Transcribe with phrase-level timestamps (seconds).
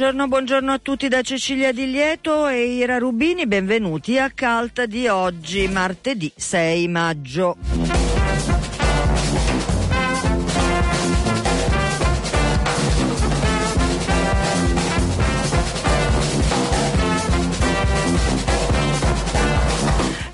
[0.00, 5.06] Buongiorno, buongiorno a tutti da Cecilia Di Lieto e Ira Rubini, benvenuti a Calt di
[5.08, 8.09] oggi, martedì 6 maggio.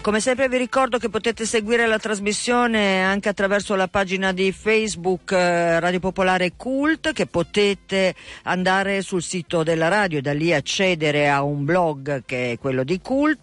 [0.06, 5.32] Come sempre vi ricordo che potete seguire la trasmissione anche attraverso la pagina di Facebook
[5.32, 11.29] eh, Radio Popolare Cult, che potete andare sul sito della radio e da lì accedere
[11.29, 13.41] a un blog che è quello di Cult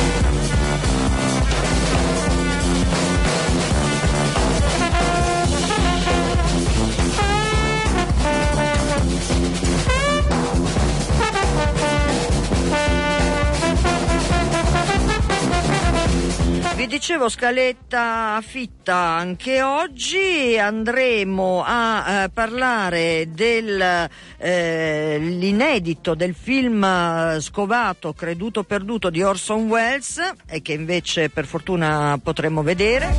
[16.86, 28.14] dicevo scaletta fitta anche oggi, andremo a eh, parlare dell'inedito eh, del film eh, scovato
[28.14, 33.14] Creduto Perduto di Orson Welles e che invece per fortuna potremo vedere.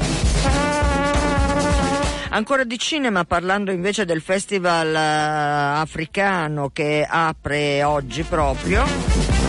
[2.29, 9.41] Ancora di cinema, parlando invece del festival eh, africano che apre oggi proprio.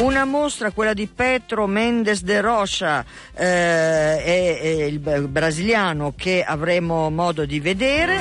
[0.00, 7.10] Una mostra, quella di Petro Mendes de Rocha, eh, è, è il brasiliano che avremo
[7.10, 8.18] modo di vedere.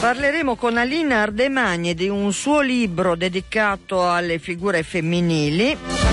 [0.00, 6.07] Parleremo con Alina Ardemagni di un suo libro dedicato alle figure femminili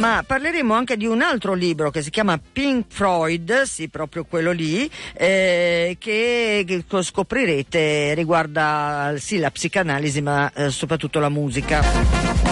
[0.00, 4.50] ma parleremo anche di un altro libro che si chiama Pink Freud, sì, proprio quello
[4.50, 12.49] lì, eh, che, che, scoprirete riguarda sì, la psicanalisi, ma eh, soprattutto la musica.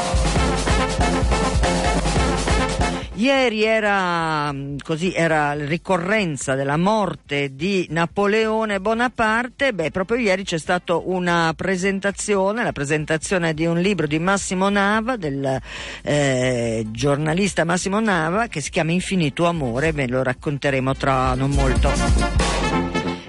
[3.18, 10.56] Ieri era, mm, così, era ricorrenza della morte di Napoleone Bonaparte, beh proprio ieri c'è
[10.56, 15.60] stata una presentazione, la presentazione di un libro di Massimo Nava, del
[16.02, 22.47] eh, giornalista Massimo Nava, che si chiama Infinito Amore, ve lo racconteremo tra non molto.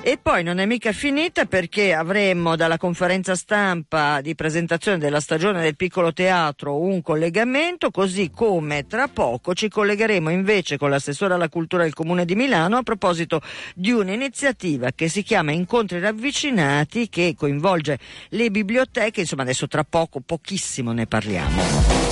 [0.09, 5.61] E poi non è mica finita perché avremo dalla conferenza stampa di presentazione della stagione
[5.61, 11.47] del piccolo teatro un collegamento, così come tra poco ci collegheremo invece con l'assessore alla
[11.47, 13.39] cultura del Comune di Milano a proposito
[13.75, 17.99] di un'iniziativa che si chiama Incontri ravvicinati che coinvolge
[18.29, 22.08] le biblioteche, insomma adesso tra poco, pochissimo ne parliamo.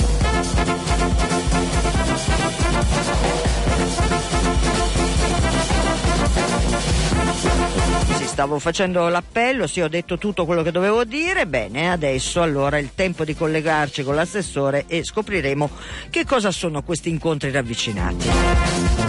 [8.38, 12.80] Stavo facendo l'appello, sì ho detto tutto quello che dovevo dire, bene adesso allora è
[12.80, 15.68] il tempo di collegarci con l'assessore e scopriremo
[16.12, 19.07] che cosa sono questi incontri ravvicinati.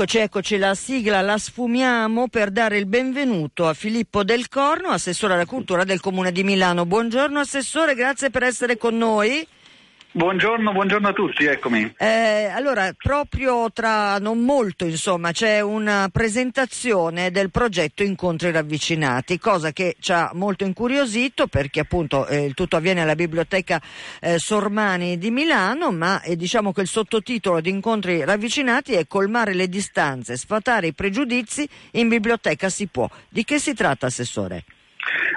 [0.00, 5.34] Eccoci, eccoci, la sigla la sfumiamo per dare il benvenuto a Filippo Del Corno, assessore
[5.34, 6.86] alla cultura del Comune di Milano.
[6.86, 9.44] Buongiorno Assessore, grazie per essere con noi.
[10.10, 11.94] Buongiorno, buongiorno, a tutti, eccomi.
[11.98, 19.70] Eh, allora, proprio tra non molto, insomma, c'è una presentazione del progetto Incontri ravvicinati, cosa
[19.70, 23.82] che ci ha molto incuriosito perché appunto eh, il tutto avviene alla biblioteca
[24.20, 29.52] eh, Sormani di Milano, ma eh, diciamo che il sottotitolo di Incontri ravvicinati è colmare
[29.52, 33.08] le distanze, sfatare i pregiudizi, in biblioteca si può.
[33.28, 34.64] Di che si tratta, Assessore?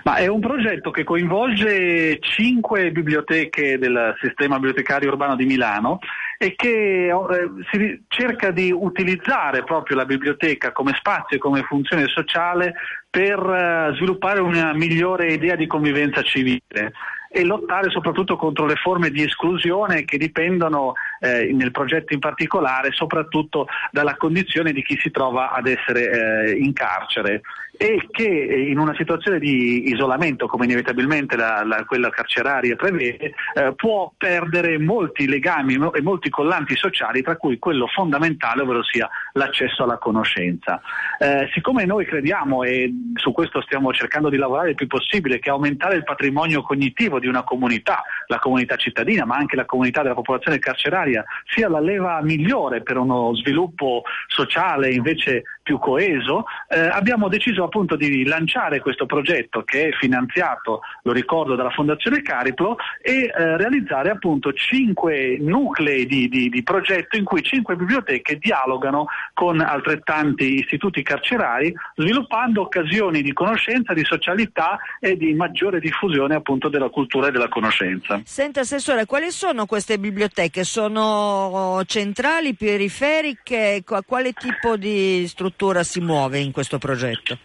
[0.04, 6.00] Ma è un progetto che coinvolge cinque biblioteche del sistema bibliotecario urbano di Milano
[6.38, 12.08] e che eh, si cerca di utilizzare proprio la biblioteca come spazio e come funzione
[12.08, 12.74] sociale
[13.10, 16.94] per eh, sviluppare una migliore idea di convivenza civile
[17.34, 22.92] e lottare soprattutto contro le forme di esclusione che dipendono eh, nel progetto in particolare
[22.92, 26.10] soprattutto dalla condizione di chi si trova ad essere
[26.50, 27.42] eh, in carcere
[27.82, 33.74] e che in una situazione di isolamento, come inevitabilmente la, la, quella carceraria prevede, eh,
[33.76, 39.82] può perdere molti legami e molti collanti sociali, tra cui quello fondamentale, ovvero sia l'accesso
[39.82, 40.80] alla conoscenza.
[41.18, 45.50] Eh, siccome noi crediamo, e su questo stiamo cercando di lavorare il più possibile, che
[45.50, 50.14] aumentare il patrimonio cognitivo di una comunità, la comunità cittadina, ma anche la comunità della
[50.14, 57.28] popolazione carceraria, sia la leva migliore per uno sviluppo sociale invece più coeso, eh, abbiamo
[57.28, 63.26] deciso appunto di lanciare questo progetto che è finanziato, lo ricordo, dalla Fondazione Cariplo e
[63.26, 69.60] eh, realizzare appunto cinque nuclei di, di, di, progetto in cui cinque biblioteche dialogano con
[69.60, 76.90] altrettanti istituti carcerari sviluppando occasioni di conoscenza, di socialità e di maggiore diffusione appunto della
[76.90, 78.22] cultura e della conoscenza.
[78.24, 80.64] Senta Assessore, quali sono queste biblioteche?
[80.64, 83.84] Sono centrali, periferiche?
[84.06, 85.51] Quale tipo di struttura?
[85.52, 87.38] Struttura si muove in questo progetto?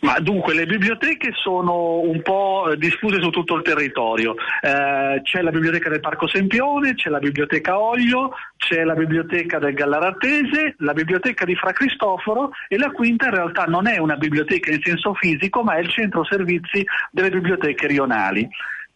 [0.00, 4.34] Ma dunque le biblioteche sono un po' diffuse su tutto il territorio.
[4.62, 9.74] Eh, c'è la biblioteca del Parco Sempione, c'è la biblioteca Oglio, c'è la biblioteca del
[9.74, 14.70] Gallaratese, la biblioteca di Fra Cristoforo e la quinta in realtà non è una biblioteca
[14.70, 18.48] in senso fisico, ma è il centro servizi delle biblioteche rionali.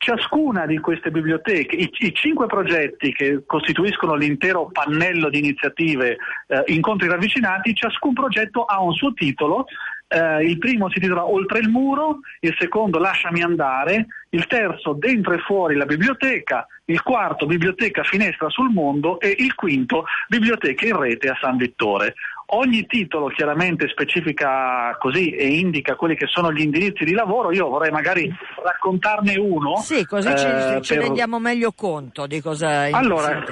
[0.05, 6.63] Ciascuna di queste biblioteche, i, i, cinque progetti che costituiscono l'intero pannello di iniziative eh,
[6.67, 9.65] incontri ravvicinati, ciascun progetto ha un suo titolo.
[10.07, 15.33] Eh, il primo si intitola Oltre il muro, il secondo Lasciami andare, il terzo Dentro
[15.33, 20.99] e fuori la biblioteca, il quarto Biblioteca Finestra sul mondo e il quinto Biblioteca in
[20.99, 22.15] rete a San Vittore.
[22.47, 27.69] Ogni titolo chiaramente specifica così e indica quelli che sono gli indirizzi di lavoro, io
[27.69, 28.31] vorrei magari
[28.63, 29.77] raccontarne uno.
[29.77, 31.05] Sì, così ci, eh, ci per...
[31.05, 33.43] rendiamo meglio conto di cosa Allora,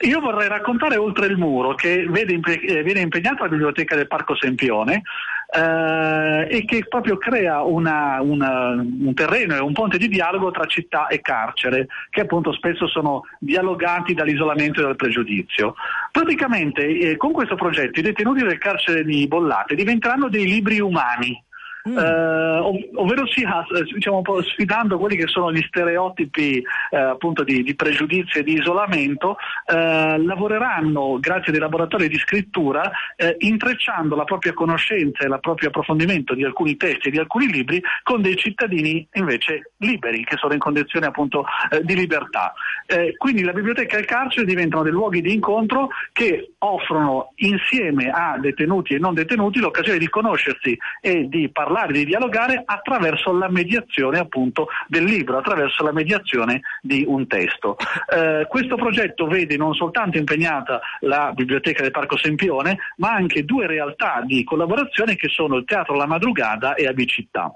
[0.00, 4.36] io vorrei raccontare Oltre il muro che vede, eh, viene impegnata la biblioteca del Parco
[4.36, 5.02] Sempione
[5.48, 10.66] eh, e che proprio crea una, una, un terreno e un ponte di dialogo tra
[10.66, 15.74] città e carcere, che appunto spesso sono dialogati dall'isolamento e dal pregiudizio.
[16.10, 21.44] Praticamente eh, con questo progetto i detenuti del carcere di Bollate diventeranno dei libri umani
[21.88, 21.98] Mm.
[21.98, 26.60] Eh, ov- ovvero sia diciamo, un po' sfidando quelli che sono gli stereotipi
[26.90, 29.36] eh, appunto di, di, pregiudizio e di isolamento,
[29.66, 35.38] eh, lavoreranno grazie a dei laboratori di scrittura eh, intrecciando la propria conoscenza e il
[35.40, 40.36] proprio approfondimento di alcuni testi e di alcuni libri con dei cittadini invece liberi, che
[40.36, 42.52] sono in condizioni appunto eh, di libertà.
[42.86, 48.10] Eh, quindi la biblioteca e il carcere diventano dei luoghi di incontro che offrono insieme
[48.10, 53.32] a detenuti e non detenuti l'occasione di conoscersi e di parlare parlare, di dialogare attraverso
[53.32, 57.76] la mediazione appunto del libro, attraverso la mediazione di un testo.
[58.08, 63.66] Eh, questo progetto vede non soltanto impegnata la Biblioteca del Parco Sempione, ma anche due
[63.66, 67.52] realtà di collaborazione che sono il Teatro La Madrugada e Abicittà.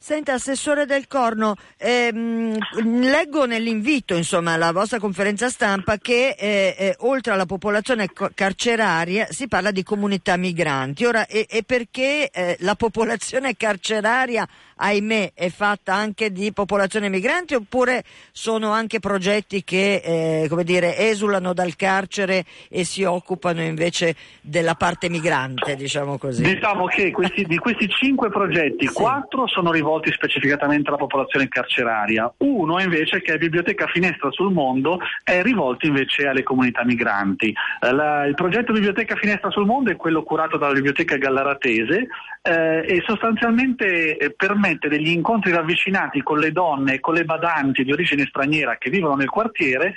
[0.00, 6.96] Senta, Assessore del Corno, ehm, leggo nell'invito, insomma, alla vostra conferenza stampa che eh, eh,
[7.00, 11.04] oltre alla popolazione carceraria si parla di comunità migranti.
[11.04, 14.46] Ora, e, e perché eh, la popolazione carceraria
[14.78, 20.96] ahimè, è fatta anche di popolazione migranti oppure sono anche progetti che, eh, come dire,
[20.96, 26.42] esulano dal carcere e si occupano invece della parte migrante, diciamo così?
[26.42, 28.92] Diciamo che questi, di questi cinque progetti, sì.
[28.92, 34.98] quattro sono rivolti specificatamente alla popolazione carceraria, uno invece, che è Biblioteca Finestra sul Mondo,
[35.24, 37.54] è rivolto invece alle comunità migranti.
[37.80, 42.08] Eh, la, il progetto Biblioteca Finestra sul Mondo è quello curato dalla Biblioteca Gallaratese
[42.42, 47.24] eh, e sostanzialmente eh, permette permette degli incontri ravvicinati con le donne e con le
[47.24, 49.94] badanti di origine straniera che vivono nel quartiere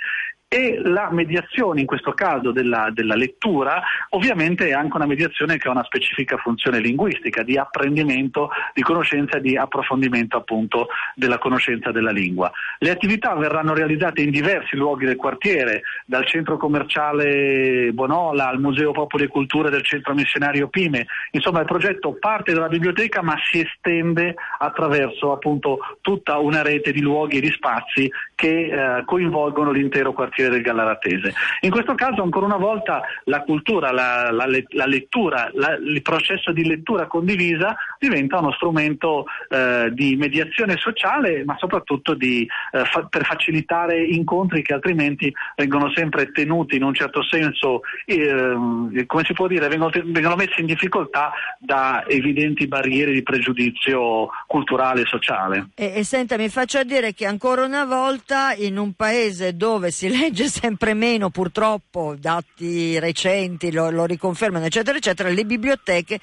[0.52, 5.66] e la mediazione in questo caso della, della, lettura ovviamente è anche una mediazione che
[5.66, 11.90] ha una specifica funzione linguistica di apprendimento, di conoscenza e di approfondimento appunto della conoscenza
[11.90, 12.52] della lingua.
[12.80, 18.92] Le attività verranno realizzate in diversi luoghi del quartiere, dal centro commerciale Bonola al Museo
[18.92, 23.60] Popoli e Culture del centro missionario Pime, insomma il progetto parte dalla biblioteca ma si
[23.60, 30.12] estende attraverso appunto tutta una rete di luoghi e di spazi che eh, coinvolgono l'intero
[30.12, 31.34] quartiere quartiere del Gallaratese.
[31.60, 36.52] In questo caso ancora una volta la cultura, la, la, la lettura, la, il processo
[36.52, 43.04] di lettura condivisa diventa uno strumento eh, di mediazione sociale ma soprattutto di, eh, fa,
[43.04, 49.32] per facilitare incontri che altrimenti vengono sempre tenuti in un certo senso, eh, come si
[49.32, 55.68] può dire, vengono, vengono messi in difficoltà da evidenti barriere di pregiudizio culturale e sociale.
[55.74, 60.08] E, e senta, mi faccia dire che ancora una volta in un paese dove si
[60.08, 66.20] legge sempre meno, purtroppo, dati recenti lo, lo riconfermano, eccetera, eccetera, le biblioteche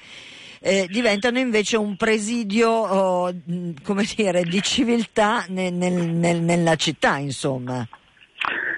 [0.60, 3.34] eh, diventano invece un presidio oh,
[3.82, 7.86] come dire, di civiltà nel, nel, nella città, insomma.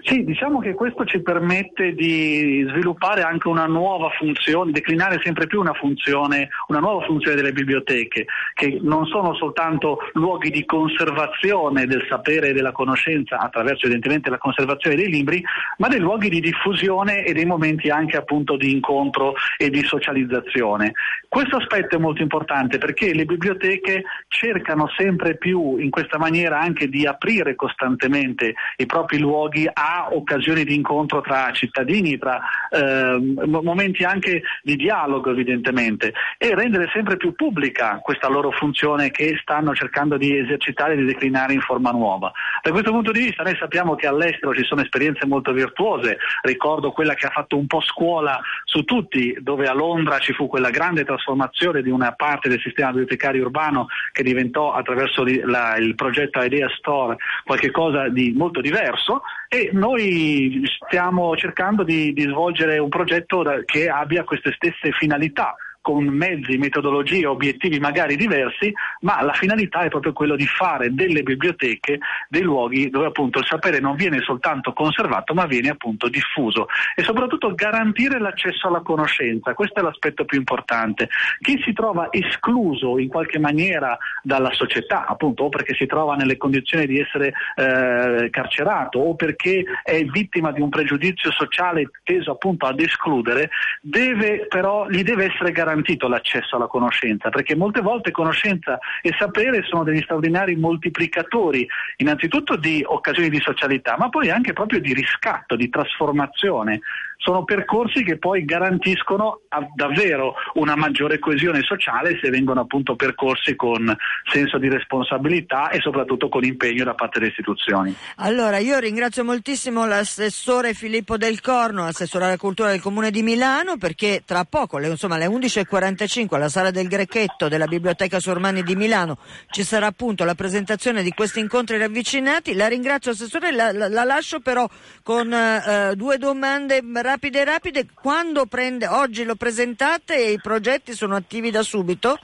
[0.04, 5.60] Sì, diciamo che questo ci permette di sviluppare anche una nuova funzione, declinare sempre più
[5.60, 12.04] una funzione, una nuova funzione delle biblioteche, che non sono soltanto luoghi di conservazione del
[12.08, 15.40] sapere e della conoscenza attraverso evidentemente la conservazione dei libri,
[15.78, 20.94] ma dei luoghi di diffusione e dei momenti anche appunto di incontro e di socializzazione.
[21.28, 26.88] Questo aspetto è molto importante perché le biblioteche cercano sempre più in questa maniera anche
[26.88, 34.04] di aprire costantemente i propri luoghi a occasioni di incontro tra cittadini, tra eh, momenti
[34.04, 40.16] anche di dialogo evidentemente e rendere sempre più pubblica questa loro funzione che stanno cercando
[40.16, 42.32] di esercitare e di declinare in forma nuova.
[42.62, 46.92] Da questo punto di vista noi sappiamo che all'estero ci sono esperienze molto virtuose, ricordo
[46.92, 50.70] quella che ha fatto un po' scuola su tutti, dove a Londra ci fu quella
[50.70, 56.40] grande trasformazione di una parte del sistema bibliotecario urbano che diventò attraverso la, il progetto
[56.44, 63.42] Idea Store qualcosa di molto diverso e noi stiamo cercando di, di svolgere un progetto
[63.64, 69.88] che abbia queste stesse finalità con mezzi, metodologie, obiettivi magari diversi, ma la finalità è
[69.88, 71.98] proprio quello di fare delle biblioteche
[72.28, 77.02] dei luoghi dove appunto il sapere non viene soltanto conservato ma viene appunto diffuso e
[77.02, 81.08] soprattutto garantire l'accesso alla conoscenza, questo è l'aspetto più importante.
[81.40, 86.36] Chi si trova escluso in qualche maniera dalla società, appunto o perché si trova nelle
[86.36, 92.66] condizioni di essere eh, carcerato o perché è vittima di un pregiudizio sociale teso appunto
[92.66, 98.10] ad escludere, deve però gli deve essere garantito garantito l'accesso alla conoscenza, perché molte volte
[98.10, 104.52] conoscenza e sapere sono degli straordinari moltiplicatori, innanzitutto di occasioni di socialità, ma poi anche
[104.52, 106.80] proprio di riscatto, di trasformazione
[107.22, 109.42] sono percorsi che poi garantiscono
[109.76, 116.28] davvero una maggiore coesione sociale se vengono appunto percorsi con senso di responsabilità e soprattutto
[116.28, 117.94] con impegno da parte delle istituzioni.
[118.16, 123.76] Allora io ringrazio moltissimo l'assessore Filippo Del Corno, assessore alla cultura del Comune di Milano,
[123.76, 129.18] perché tra poco, insomma alle 11.45 alla sala del Grecchetto della Biblioteca Sormani di Milano
[129.50, 132.54] ci sarà appunto la presentazione di questi incontri ravvicinati.
[132.54, 134.68] La ringrazio assessore, la, la, la lascio però
[135.04, 137.10] con uh, due domande rapide
[137.44, 142.18] rapide, quando prende, oggi lo presentate e i progetti sono attivi da subito?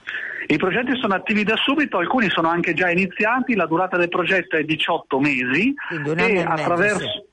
[0.46, 4.56] I progetti sono attivi da subito, alcuni sono anche già iniziati, la durata del progetto
[4.56, 5.74] è 18 mesi
[6.16, 6.98] e, attraverso...
[6.98, 7.27] Mezzo, sì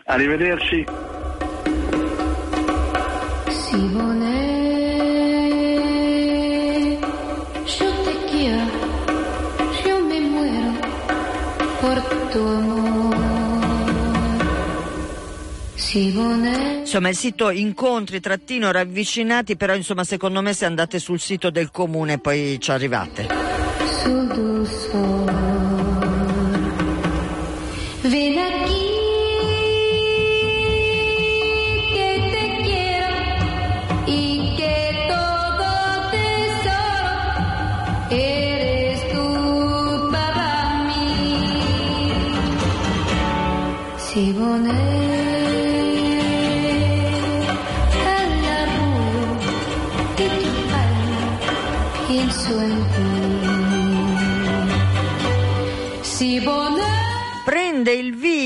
[0.05, 0.86] Arrivederci.
[15.98, 21.72] Insomma, il sito incontri trattino ravvicinati, però insomma secondo me se andate sul sito del
[21.72, 23.45] comune poi ci arrivate.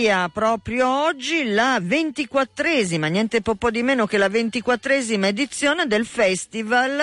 [0.09, 6.03] Il via proprio oggi la ventiquattresima, niente po' di meno che la ventiquattresima edizione del
[6.03, 6.99] Festival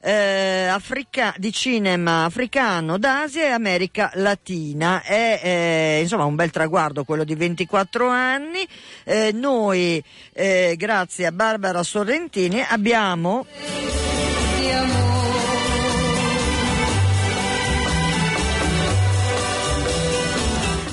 [0.00, 5.02] eh, Africa, di cinema africano d'Asia e America Latina.
[5.02, 8.64] È eh, insomma un bel traguardo quello di 24 anni.
[9.02, 13.46] Eh, noi, eh, grazie a Barbara Sorrentini, abbiamo.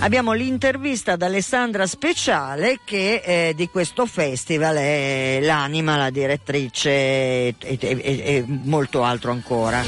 [0.02, 7.56] Abbiamo l'intervista ad Alessandra Speciale che eh, di questo festival è l'anima, la direttrice e,
[7.60, 9.82] e, e molto altro ancora.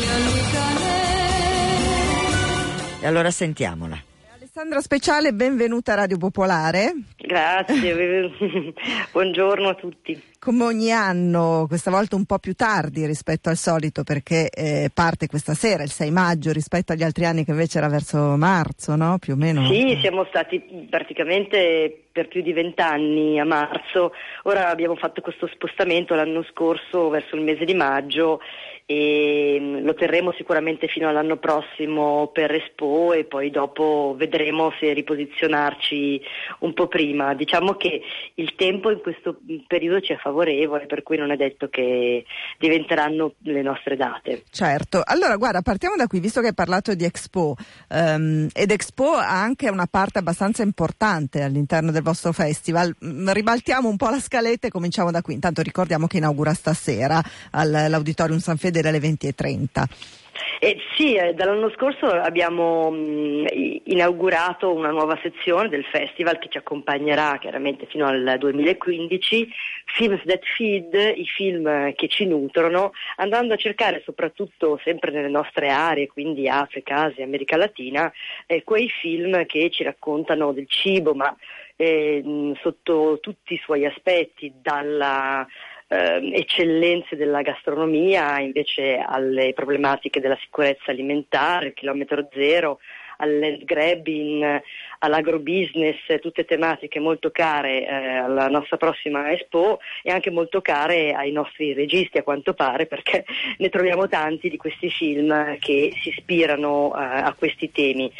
[2.99, 4.12] E allora sentiamola.
[4.55, 6.93] Alessandra Speciale, benvenuta a Radio Popolare.
[7.17, 8.29] Grazie,
[9.11, 10.21] buongiorno a tutti.
[10.37, 15.25] Come ogni anno, questa volta un po' più tardi rispetto al solito perché eh, parte
[15.25, 19.17] questa sera, il 6 maggio, rispetto agli altri anni che invece era verso marzo, no?
[19.17, 19.65] Più o meno.
[19.65, 24.11] Sì, siamo stati praticamente per più di vent'anni a marzo,
[24.43, 28.39] ora abbiamo fatto questo spostamento l'anno scorso verso il mese di maggio
[28.85, 34.93] e mm, lo terremo sicuramente fino all'anno prossimo per Expo e poi dopo vedremo se
[34.93, 36.21] riposizionarci
[36.59, 37.33] un po' prima.
[37.33, 38.01] Diciamo che
[38.35, 42.25] il tempo in questo periodo ci è favorevole, per cui non è detto che
[42.57, 44.43] diventeranno le nostre date.
[44.49, 47.55] Certo, allora guarda, partiamo da qui, visto che hai parlato di Expo
[47.89, 52.93] um, ed Expo ha anche una parte abbastanza importante all'interno del vostro festival.
[53.03, 55.33] Mm, ribaltiamo un po' la scaletta e cominciamo da qui.
[55.33, 60.21] Intanto ricordiamo che inaugura stasera all'Auditorium San Federico vedere alle 20.30.
[60.59, 63.45] Eh, sì, eh, dall'anno scorso abbiamo mh, mm,
[63.83, 69.49] inaugurato una nuova sezione del festival che ci accompagnerà chiaramente fino al 2015,
[69.85, 75.69] Films That Feed, i film che ci nutrono, andando a cercare soprattutto sempre nelle nostre
[75.69, 78.11] aree, quindi Africa, Asia, America Latina,
[78.47, 81.35] eh, quei film che ci raccontano del cibo, ma
[81.75, 85.45] eh, sotto tutti i suoi aspetti, dalla
[85.93, 92.79] eh, eccellenze della gastronomia invece alle problematiche della sicurezza alimentare, il chilometro zero,
[93.23, 94.61] al grabbing,
[94.99, 101.31] all'agrobusiness, tutte tematiche molto care eh, alla nostra prossima Expo e anche molto care ai
[101.31, 103.25] nostri registi a quanto pare perché
[103.57, 108.11] ne troviamo tanti di questi film che si ispirano eh, a questi temi.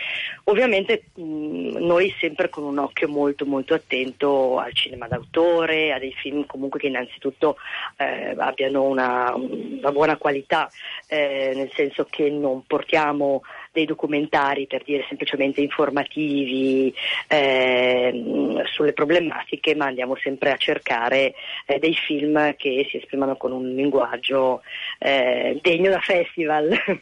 [0.45, 6.13] Ovviamente mh, noi sempre con un occhio molto molto attento al cinema d'autore, a dei
[6.13, 7.57] film comunque che innanzitutto
[7.97, 10.69] eh, abbiano una, una, buona qualità,
[11.07, 13.41] eh, nel senso che non portiamo
[13.73, 16.93] dei documentari per dire semplicemente informativi
[17.27, 21.33] eh, sulle problematiche, ma andiamo sempre a cercare
[21.65, 24.61] eh, dei film che si esprimano con un linguaggio
[24.99, 26.69] eh, degno da festival.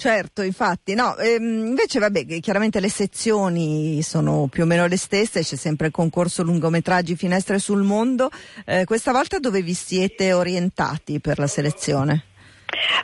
[0.00, 5.42] Certo, infatti, no, ehm, invece vabbè, chiaramente le sezioni sono più o meno le stesse,
[5.42, 8.30] c'è sempre il concorso lungometraggi Finestre sul Mondo,
[8.64, 12.26] eh, questa volta dove vi siete orientati per la selezione?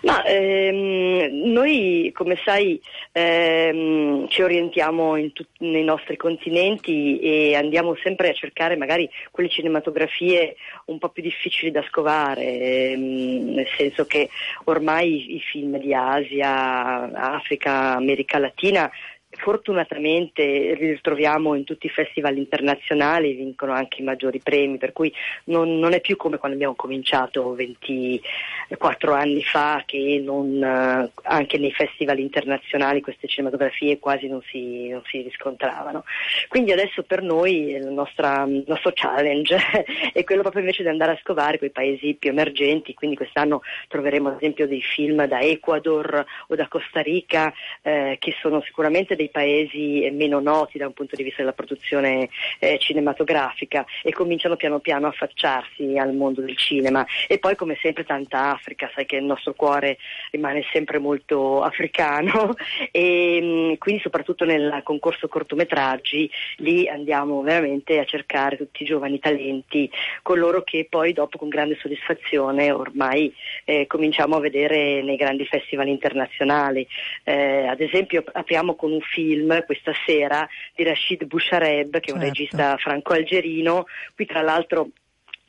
[0.02, 2.80] Ma ehm, noi, come sai,
[3.12, 10.56] ehm, ci orientiamo tut- nei nostri continenti e andiamo sempre a cercare magari quelle cinematografie
[10.86, 14.28] un po' più difficili da scovare, ehm, nel senso che
[14.64, 18.90] ormai i, i film di Asia, Africa, America Latina
[19.36, 25.12] Fortunatamente li ritroviamo in tutti i festival internazionali, vincono anche i maggiori premi, per cui
[25.44, 31.58] non, non è più come quando abbiamo cominciato 24 anni fa che non, eh, anche
[31.58, 36.04] nei festival internazionali queste cinematografie quasi non si, non si riscontravano.
[36.48, 39.56] Quindi adesso per noi il, nostra, il nostro challenge
[40.12, 44.28] è quello proprio invece di andare a scovare quei paesi più emergenti, quindi quest'anno troveremo
[44.28, 49.23] ad esempio dei film da Ecuador o da Costa Rica eh, che sono sicuramente dei
[49.24, 54.56] dei paesi meno noti da un punto di vista della produzione eh, cinematografica e cominciano
[54.56, 57.06] piano piano a affacciarsi al mondo del cinema.
[57.26, 59.98] E poi come sempre tanta Africa, sai che il nostro cuore
[60.30, 62.54] rimane sempre molto africano
[62.90, 69.18] e mm, quindi soprattutto nel concorso cortometraggi lì andiamo veramente a cercare tutti i giovani
[69.18, 69.90] talenti,
[70.22, 73.32] coloro che poi dopo con grande soddisfazione ormai
[73.64, 76.86] eh, cominciamo a vedere nei grandi festival internazionali.
[77.22, 82.20] Eh, ad esempio apriamo con un film questa sera di Rashid Bouchareb, che è un
[82.20, 82.34] certo.
[82.34, 84.88] regista franco-algerino, qui tra l'altro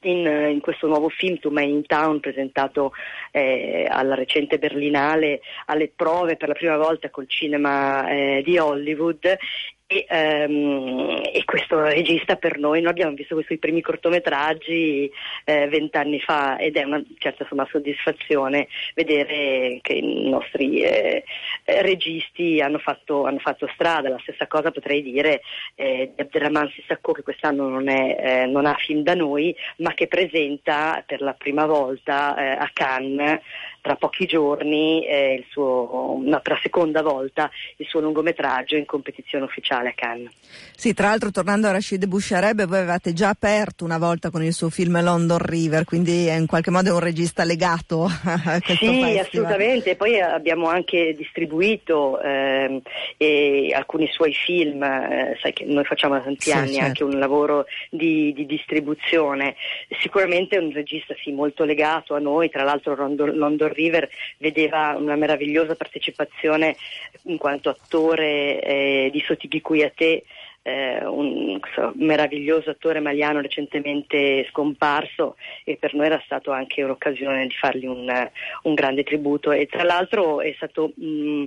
[0.01, 2.93] in, in, questo nuovo film To Man in Town presentato
[3.31, 9.37] eh, alla recente Berlinale alle prove per la prima volta col cinema eh, di Hollywood
[9.87, 15.11] e, um, e, questo regista per noi, noi abbiamo visto questi primi cortometraggi
[15.43, 21.23] eh, vent'anni eh, fa ed è una certa insomma, soddisfazione vedere che i nostri eh,
[21.65, 24.09] eh, registi hanno fatto, hanno fatto, strada.
[24.09, 25.41] La stessa cosa potrei dire
[25.75, 29.93] eh, di Abderrahman Sissako che quest'anno non, è, eh, non, ha film da noi ma
[29.93, 33.39] che presenta per la prima volta a Cannes
[33.81, 35.05] tra pochi giorni,
[35.49, 40.31] suo, no, per la seconda volta, il suo lungometraggio in competizione ufficiale a Cannes.
[40.77, 44.53] Sì, tra l'altro tornando a Rashid Bouchareb, voi avevate già aperto una volta con il
[44.53, 48.87] suo film London River, quindi è in qualche modo un regista legato a questo Sì,
[48.87, 49.17] festival.
[49.17, 52.81] assolutamente, poi abbiamo anche distribuito eh,
[53.73, 56.85] alcuni suoi film, eh, sai che noi facciamo da tanti sì, anni certo.
[56.85, 59.55] anche un lavoro di, di, distribuzione,
[60.01, 64.95] sicuramente è un regista sì, molto legato a noi, tra l'altro London, London River vedeva
[64.97, 66.75] una meravigliosa partecipazione
[67.23, 70.23] in quanto attore eh, di Sotighi Kuyate,
[70.61, 77.47] eh, un so, meraviglioso attore maliano recentemente scomparso e per noi era stato anche un'occasione
[77.47, 78.29] di fargli un,
[78.63, 79.51] un grande tributo.
[79.51, 81.45] E tra l'altro è stato mh,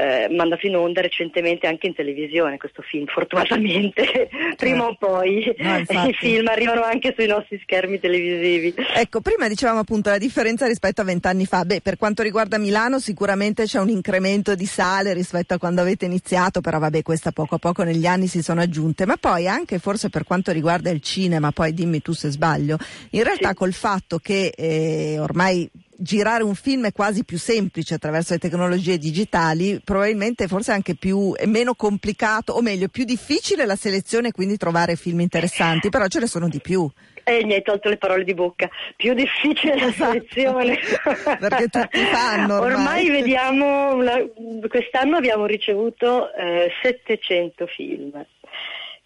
[0.00, 5.78] eh, mandato in onda recentemente anche in televisione questo film, fortunatamente prima o poi no,
[5.78, 8.74] i film arrivano anche sui nostri schermi televisivi.
[8.94, 12.98] Ecco, prima dicevamo appunto la differenza rispetto a vent'anni fa, beh per quanto riguarda Milano
[12.98, 17.56] sicuramente c'è un incremento di sale rispetto a quando avete iniziato, però vabbè questa poco
[17.56, 21.02] a poco negli anni si sono aggiunte, ma poi anche forse per quanto riguarda il
[21.02, 22.78] cinema, poi dimmi tu se sbaglio,
[23.10, 23.54] in realtà sì.
[23.54, 28.96] col fatto che eh, ormai girare un film è quasi più semplice attraverso le tecnologie
[28.96, 34.32] digitali, probabilmente forse anche più, è meno complicato, o meglio, più difficile la selezione e
[34.32, 36.90] quindi trovare film interessanti, però ce ne sono di più.
[37.24, 38.68] Eh, mi hai tolto le parole di bocca.
[38.96, 40.12] Più difficile la esatto.
[40.12, 40.78] selezione.
[41.38, 42.60] Perché tutti fanno.
[42.60, 44.14] Ormai, ormai vediamo, una,
[44.68, 48.24] quest'anno abbiamo ricevuto eh, 700 film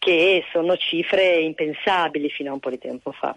[0.04, 3.34] che sono cifre impensabili fino a un po' di tempo fa.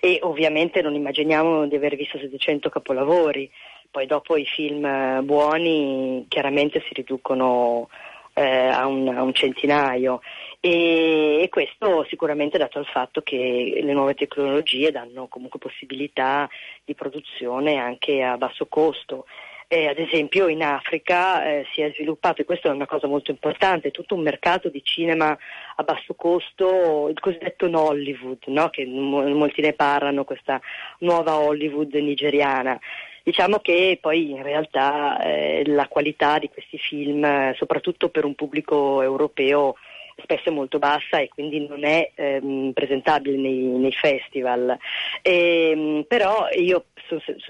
[0.00, 3.50] E ovviamente non immaginiamo di aver visto 700 capolavori,
[3.90, 7.88] poi dopo i film eh, buoni chiaramente si riducono
[8.34, 10.20] eh, a, un, a, un, centinaio.
[10.60, 16.46] E, e, questo sicuramente dato al fatto che le nuove tecnologie danno comunque possibilità
[16.84, 19.24] di produzione anche a basso costo
[19.72, 23.30] eh, ad esempio in Africa eh, si è sviluppato, e questa è una cosa molto
[23.30, 25.38] importante, tutto un mercato di cinema
[25.76, 28.68] a basso costo, il cosiddetto Nollywood, no?
[28.70, 30.60] che m- molti ne parlano, questa
[30.98, 32.76] nuova Hollywood nigeriana.
[33.22, 39.02] Diciamo che poi in realtà eh, la qualità di questi film, soprattutto per un pubblico
[39.02, 39.76] europeo,
[40.16, 44.76] spesso è molto bassa e quindi non è ehm, presentabile nei, nei festival.
[45.22, 46.84] E, ehm, però io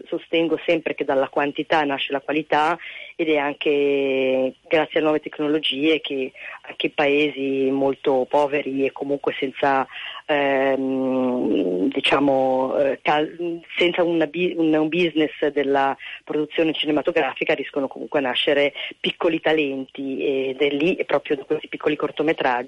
[0.08, 2.78] sostengo sempre che dalla quantità nasce la qualità
[3.16, 9.86] ed è anche grazie a nuove tecnologie che anche paesi molto poveri e comunque senza,
[10.24, 15.94] ehm, diciamo, eh, cal- senza un, un, business della
[16.24, 21.96] produzione cinematografica riescono comunque a nascere piccoli talenti ed è lì proprio da questi piccoli
[21.96, 22.59] cortometraggi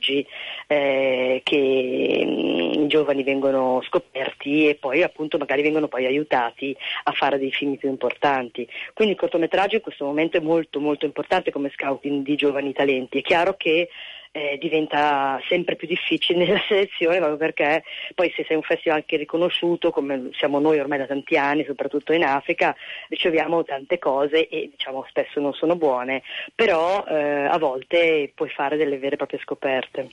[0.67, 7.13] eh, che mm, i giovani vengono scoperti e poi appunto magari vengono poi aiutati a
[7.13, 8.69] fare dei film più importanti.
[8.95, 13.19] Quindi il cortometraggio in questo momento è molto molto importante come scouting di giovani talenti.
[13.19, 13.89] È chiaro che
[14.33, 19.17] eh, diventa sempre più difficile nella selezione proprio perché poi se sei un festival anche
[19.17, 22.75] riconosciuto come siamo noi ormai da tanti anni, soprattutto in Africa,
[23.09, 26.23] riceviamo tante cose e diciamo spesso non sono buone,
[26.55, 30.09] però eh, a volte puoi fare delle vere e proprie scoperte.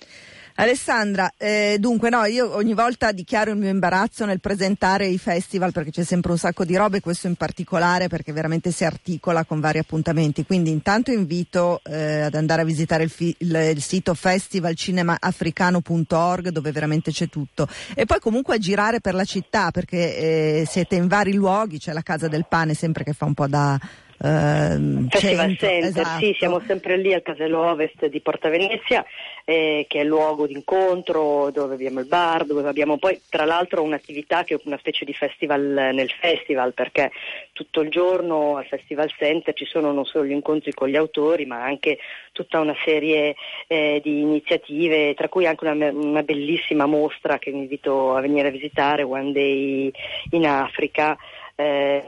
[0.59, 5.71] Alessandra, eh, dunque no, io ogni volta dichiaro il mio imbarazzo nel presentare i festival
[5.71, 9.61] perché c'è sempre un sacco di robe, questo in particolare perché veramente si articola con
[9.61, 14.13] vari appuntamenti, quindi intanto invito eh, ad andare a visitare il, fi- il, il sito
[14.13, 17.65] festivalcinemaafricano.org dove veramente c'è tutto.
[17.95, 21.93] E poi comunque a girare per la città perché eh, siete in vari luoghi, c'è
[21.93, 23.79] la Casa del Pane sempre che fa un po' da
[24.21, 26.19] eh, Festival centro, Center, esatto.
[26.19, 29.05] sì, siamo sempre lì al casello ovest di Porta Venezia,
[29.45, 33.81] eh, che è il luogo d'incontro dove abbiamo il bar, dove abbiamo poi tra l'altro
[33.81, 35.61] un'attività che è una specie di festival
[35.93, 37.11] nel festival, perché
[37.53, 41.45] tutto il giorno al Festival Center ci sono non solo gli incontri con gli autori,
[41.45, 41.97] ma anche
[42.33, 43.35] tutta una serie
[43.67, 48.49] eh, di iniziative, tra cui anche una, una bellissima mostra che vi invito a venire
[48.49, 49.91] a visitare, One Day
[50.31, 51.17] in Africa
[51.59, 52.03] eh,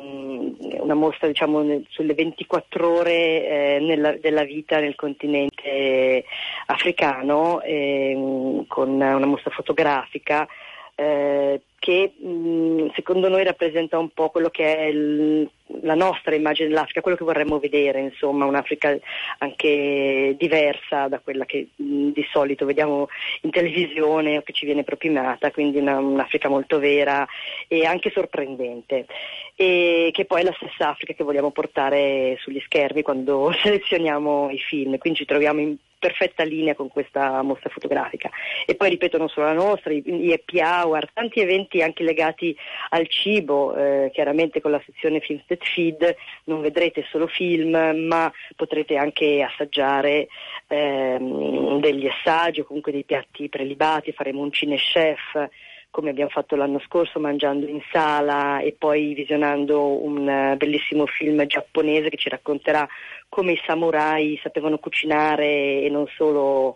[0.79, 6.23] una mostra diciamo, sulle 24 ore eh, nella, della vita nel continente
[6.67, 10.47] africano eh, con una mostra fotografica
[10.95, 15.49] eh, che mh, secondo noi rappresenta un po' quello che è il,
[15.81, 18.95] la nostra immagine dell'Africa, quello che vorremmo vedere, insomma, un'Africa
[19.39, 23.07] anche diversa da quella che mh, di solito vediamo
[23.41, 27.27] in televisione o che ci viene propinata, quindi una, un'Africa molto vera
[27.67, 29.07] e anche sorprendente,
[29.55, 34.59] e che poi è la stessa Africa che vogliamo portare sugli schermi quando selezioniamo i
[34.59, 38.31] film, quindi ci troviamo in perfetta linea con questa mostra fotografica.
[38.65, 42.57] E poi ripeto non solo la nostra, gli happy hour, tanti eventi anche legati
[42.89, 48.33] al cibo, eh, chiaramente con la sezione Film State Feed non vedrete solo film, ma
[48.55, 50.27] potrete anche assaggiare
[50.67, 55.49] ehm, degli assaggi o comunque dei piatti prelibati, faremo un cinechef
[55.91, 61.45] come abbiamo fatto l'anno scorso mangiando in sala e poi visionando un uh, bellissimo film
[61.45, 62.87] giapponese che ci racconterà
[63.29, 66.75] come i samurai sapevano cucinare e non solo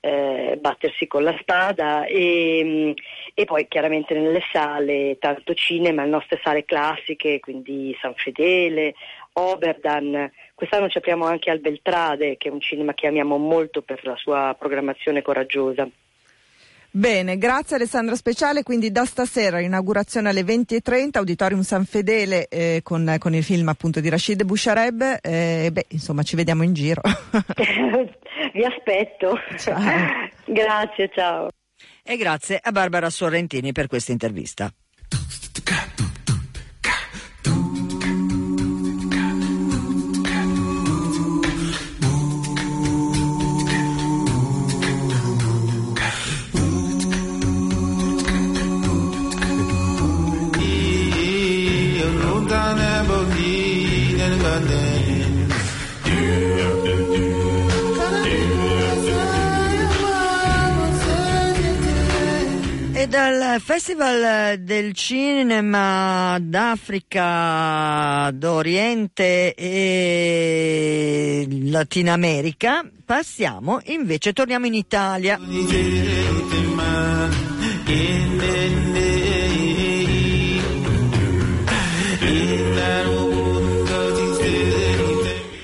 [0.00, 2.94] eh, battersi con la spada e,
[3.34, 8.94] e, poi chiaramente nelle sale tanto cinema, le nostre sale classiche, quindi San Fedele,
[9.32, 14.04] Oberdan, quest'anno ci apriamo anche al Beltrade che è un cinema che amiamo molto per
[14.06, 15.88] la sua programmazione coraggiosa.
[16.96, 23.16] Bene, grazie Alessandra Speciale, quindi da stasera inaugurazione alle 20.30, Auditorium San Fedele eh, con,
[23.18, 27.02] con, il film appunto di Rashid Bouchareb, eh, beh insomma ci vediamo in giro.
[28.54, 29.38] Vi aspetto.
[29.58, 29.78] Ciao.
[30.46, 31.50] grazie, ciao.
[32.02, 34.72] E grazie a Barbara Sorrentini per questa intervista.
[63.08, 75.38] Dal Festival del Cinema d'Africa, d'Oriente e Latina America passiamo invece, torniamo in Italia.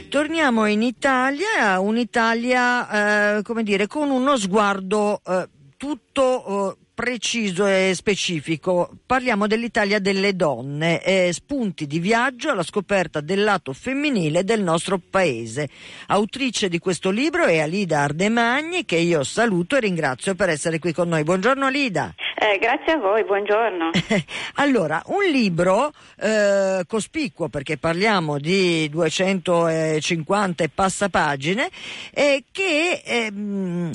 [0.09, 7.93] Torniamo in Italia, un'Italia eh, come dire, con uno sguardo eh, tutto eh, preciso e
[7.95, 8.91] specifico.
[9.07, 14.99] Parliamo dell'Italia delle donne, eh, spunti di viaggio alla scoperta del lato femminile del nostro
[14.99, 15.69] paese.
[16.09, 20.93] Autrice di questo libro è Alida Ardemagni, che io saluto e ringrazio per essere qui
[20.93, 21.23] con noi.
[21.23, 22.15] Buongiorno Alida.
[22.43, 23.91] Eh, grazie a voi, buongiorno.
[24.57, 31.71] allora, un libro eh, cospicuo perché parliamo di 250 e passapagine
[32.13, 33.91] eh, che ehm,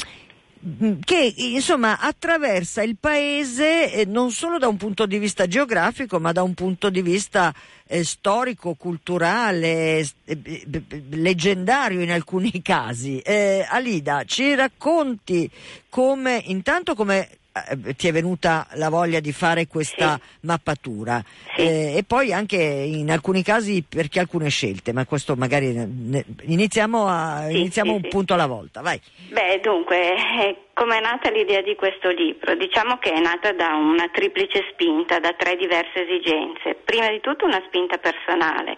[1.03, 6.31] che insomma attraversa il paese eh, non solo da un punto di vista geografico ma
[6.31, 7.53] da un punto di vista
[7.87, 10.65] eh, storico, culturale, eh,
[11.09, 13.19] leggendario in alcuni casi.
[13.19, 15.49] Eh, Alida, ci racconti
[15.89, 17.29] come intanto come
[17.65, 20.47] eh, ti è venuta la voglia di fare questa sì.
[20.47, 21.23] mappatura
[21.55, 21.61] sì.
[21.61, 27.07] eh, e poi anche in alcuni casi perché alcune scelte, ma questo magari ne, iniziamo,
[27.07, 28.99] a, sì, iniziamo un punto alla volta, vai.
[29.29, 32.55] Beh, dunque, eh, come è nata l'idea di questo libro?
[32.55, 36.75] Diciamo che è nata da una triplice spinta, da tre diverse esigenze.
[36.83, 38.75] Prima di tutto una spinta personale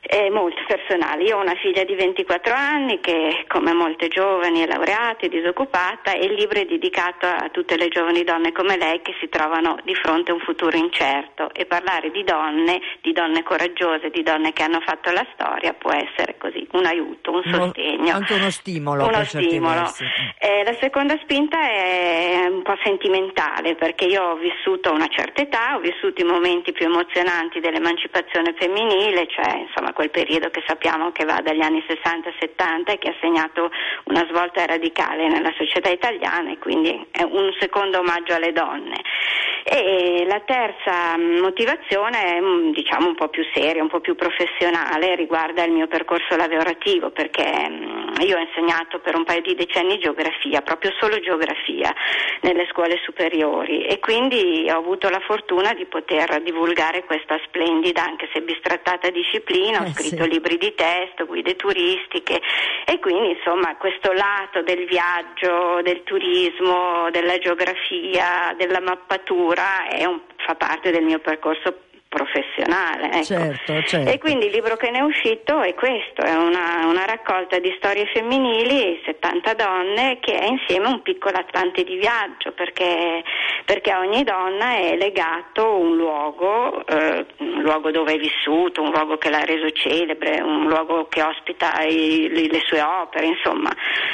[0.00, 1.26] eh, molto personali.
[1.26, 6.12] Io ho una figlia di 24 anni che, come molte giovani, è laureata e disoccupata
[6.12, 9.78] e il libro è dedicato a tutte le giovani donne come lei che si trovano
[9.84, 14.52] di fronte a un futuro incerto e parlare di donne, di donne coraggiose, di donne
[14.52, 18.14] che hanno fatto la storia può essere così un aiuto, un sostegno.
[18.14, 19.06] Anche uno stimolo.
[19.06, 19.92] Uno stimolo.
[20.38, 25.76] Eh, la seconda spinta è un po' sentimentale perché io ho vissuto una certa età,
[25.76, 31.24] ho vissuto i momenti più emozionanti dell'emancipazione femminile, cioè insomma quel periodo che sappiamo che
[31.24, 33.70] va dagli anni 60-70 e che ha segnato
[34.04, 39.00] una svolta radicale nella società italiana e quindi è un secondo omaggio alle donne.
[39.64, 45.14] E la terza motivazione è mm, diciamo un po' più seria, un po' più professionale,
[45.14, 49.98] riguarda il mio percorso lavorativo perché mm, io ho insegnato per un paio di decenni
[49.98, 51.94] geografia, proprio solo geografia
[52.40, 58.28] nelle scuole superiori e quindi ho avuto la fortuna di poter divulgare questa splendida, anche
[58.32, 60.28] se bistrattata disciplina, ho Eh, scritto sì.
[60.30, 62.40] libri di testo, guide turistiche
[62.84, 70.20] e quindi insomma questo lato del viaggio, del turismo, della geografia, della mappatura è un-
[70.36, 71.74] fa parte del mio percorso
[72.08, 73.06] professionale.
[73.12, 73.22] ecco.
[73.24, 74.10] Certo, certo.
[74.10, 77.72] E quindi il libro che ne è uscito è questo, è una, una raccolta di
[77.76, 83.22] storie femminili, 70 donne, che è insieme un piccolo atlante di viaggio, perché,
[83.64, 88.90] perché a ogni donna è legato un luogo, eh, un luogo dove è vissuto, un
[88.90, 93.70] luogo che l'ha reso celebre, un luogo che ospita i- le, sue opere, insomma,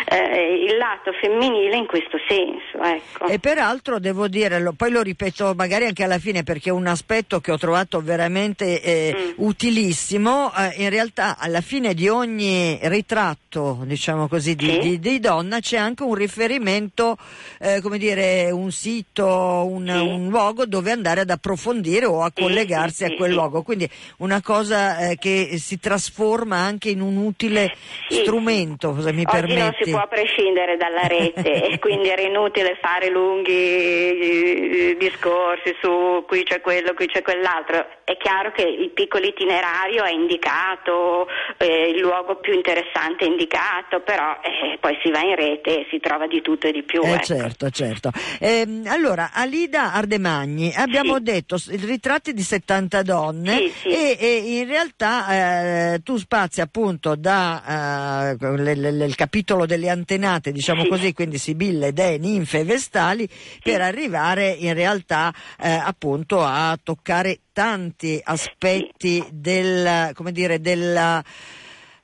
[0.06, 2.82] eh, il lato femminile in questo senso.
[2.82, 3.26] Ecco.
[3.26, 6.86] E peraltro devo dire, lo- poi lo ripeto magari anche alla fine perché è un
[6.86, 9.32] aspetto che ho trovato veramente eh, Mm.
[9.46, 14.78] utilissimo, eh, in realtà alla fine di ogni ritratto, diciamo così, di, Sì.
[14.78, 17.16] di- di donna c'è anche un riferimento,
[17.60, 19.98] eh, come dire, un sito, un, Sì.
[19.98, 23.62] un luogo dove andare ad approfondire o a collegarsi sì, a quel luogo.
[23.62, 27.74] Quindi una cosa eh, che si trasforma anche in un utile
[28.08, 29.58] strumento, se mi Oggi permetti.
[29.60, 36.24] non si può prescindere dalla rete e quindi era inutile fare lunghi eh, discorsi su
[36.26, 37.73] qui c'è quello, qui c'è quell'altro.
[38.04, 44.00] È chiaro che il piccolo itinerario è indicato, eh, il luogo più interessante è indicato,
[44.00, 47.02] però eh, poi si va in rete e si trova di tutto e di più.
[47.02, 47.24] Eh, ecco.
[47.24, 48.10] certo, certo.
[48.40, 51.22] Ehm, allora, Alida Ardemagni, abbiamo Sì.
[51.22, 53.88] detto ritratti di 70 donne Sì, sì.
[53.88, 60.88] E, e in realtà eh, tu spazi appunto da eh, capitolo delle antenate, diciamo Sì.
[60.88, 63.28] così, quindi Sibille, Dee, Ninfe e Vestali,
[63.62, 71.24] per arrivare in realtà eh, appunto a toccare tanti aspetti del, come dire, della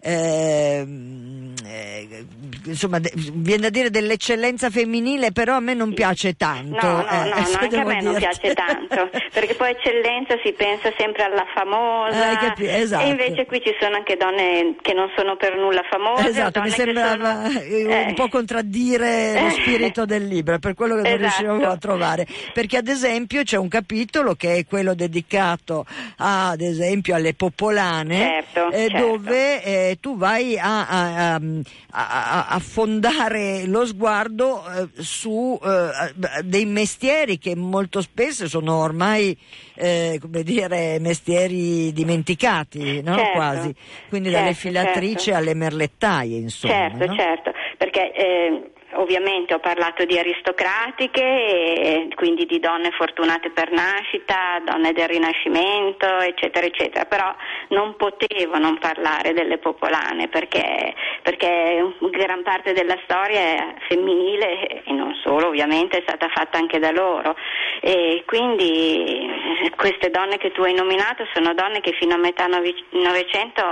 [0.03, 2.25] ehm, eh,
[2.65, 7.09] insomma de- viene da dire dell'eccellenza femminile però a me non piace tanto No, no,
[7.09, 8.19] eh, no, no, anche a me non dirti.
[8.41, 13.05] piace tanto, perché poi eccellenza si pensa sempre alla famosa, capi- esatto.
[13.05, 16.29] e invece qui ci sono anche donne che non sono per nulla famose.
[16.29, 21.03] Esatto, mi sembrava sono- eh, un po' contraddire lo spirito del libro, per quello che
[21.09, 21.43] non Esatto.
[21.47, 22.27] riuscivo a trovare.
[22.53, 25.85] Perché ad esempio c'è un capitolo che è quello dedicato
[26.19, 28.17] a, ad esempio alle popolane,
[28.53, 28.97] Certo, certo.
[28.99, 36.67] dove eh, tu vai a, a- a- a- fondare lo sguardo eh, su eh, dei
[36.67, 39.37] mestieri che molto spesso sono ormai
[39.75, 43.17] eh, come dire, mestieri dimenticati, no?
[43.17, 43.75] Certo, quasi.
[44.09, 45.39] Quindi dalle certo, filatrici certo.
[45.39, 46.75] alle merlettaie, insomma.
[46.75, 47.15] Certo, no?
[47.15, 54.93] certo, perché eh, ovviamente ho parlato di aristocratiche, quindi di donne fortunate per nascita, donne
[54.93, 57.35] del Rinascimento, eccetera, eccetera, però
[57.69, 65.15] non potevo non parlare delle popolane perché, perché gran parte della storia femminile, e non
[65.23, 67.37] solo ovviamente, è stata fatta anche da loro
[67.81, 69.27] e quindi
[69.65, 73.63] eh, queste donne che tu hai nominato sono donne che fino a metà Novecento,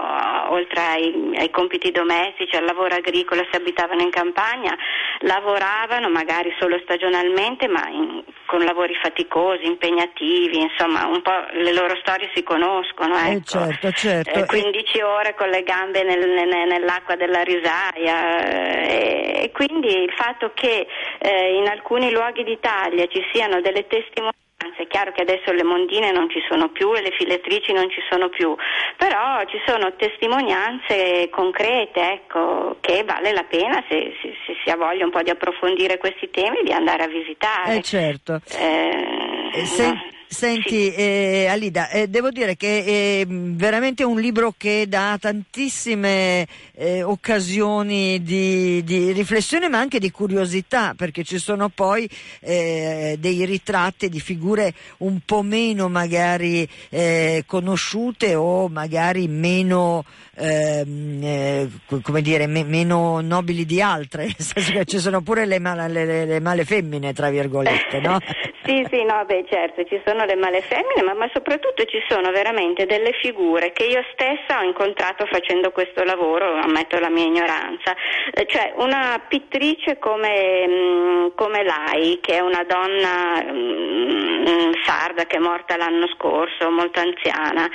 [0.49, 4.75] oltre ai, ai compiti domestici, al lavoro agricolo, si abitavano in campagna,
[5.21, 11.95] lavoravano magari solo stagionalmente, ma in- con lavori faticosi, impegnativi, insomma, un po' le loro
[11.97, 13.15] storie si conoscono.
[13.17, 13.43] Eh, Ecco.
[13.45, 14.39] certo, certo.
[14.39, 20.13] Eh, 15 ore con le gambe nel- nel- nell'acqua della risaia eh, e quindi il
[20.17, 20.87] fatto che
[21.19, 24.37] eh, in alcuni luoghi d'Italia ci siano delle testimonianze
[24.83, 28.01] è chiaro che adesso le mondine non ci sono più e le filettrici non ci
[28.11, 28.55] sono più,
[28.97, 34.77] però ci sono testimonianze concrete, ecco, che vale la pena se, se- se si ha
[34.77, 37.77] voglia un po' di approfondire questi temi di andare a visitare.
[37.77, 38.41] Eh, certo.
[38.59, 40.17] Eh, Eh, sen- no.
[40.31, 46.47] Senti, eh, Alida, eh, devo dire che è mh, veramente un libro che dà tantissime
[46.75, 52.07] eh, occasioni di, di riflessione ma anche di curiosità perché ci sono poi
[52.41, 60.05] eh, dei ritratti di figure un po' meno magari eh, conosciute o magari meno
[60.37, 65.23] ehm, eh, co- come dire, me- meno nobili di altre, nel senso che ci sono
[65.23, 68.19] pure le, mala- le- le- le male femmine, tra virgolette, no?
[68.65, 72.31] sì, sì, no, beh certo, ci sono le male femmine, ma, ma soprattutto ci sono
[72.31, 77.95] veramente delle figure che io stessa ho incontrato facendo questo lavoro, ammetto la mia ignoranza,
[78.33, 85.37] Eh, cioè una pittrice come, mm, come Lai, che è una donna mm, sarda che
[85.37, 87.69] è morta l'anno scorso, molto anziana.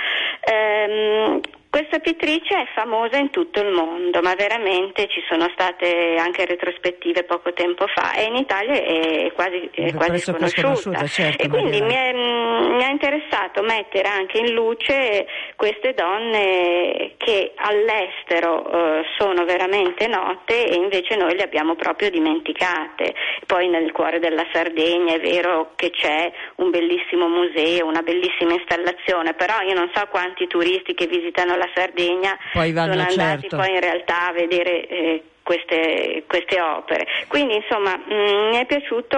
[0.45, 1.39] ehm,
[1.73, 7.23] Questa pittrice è famosa in tutto il mondo, ma veramente ci sono state anche retrospettive
[7.23, 11.03] poco tempo fa e in Italia è quasi, è quasi sconosciuta.
[11.07, 17.13] Certo, e quindi mi, è, mm, mi ha interessato mettere anche in luce queste donne
[17.17, 23.15] che all'estero eh, sono veramente note e invece noi le abbiamo proprio dimenticate.
[23.47, 29.33] Poi nel cuore della Sardegna è vero che c'è un bellissimo museo, una bellissima installazione,
[29.33, 33.57] però io non so quanti turisti che visitano la la Sardegna sono andati certo.
[33.57, 37.05] poi in realtà a vedere eh, queste, queste, opere.
[37.27, 39.17] Quindi insomma mh, mm, mi è piaciuto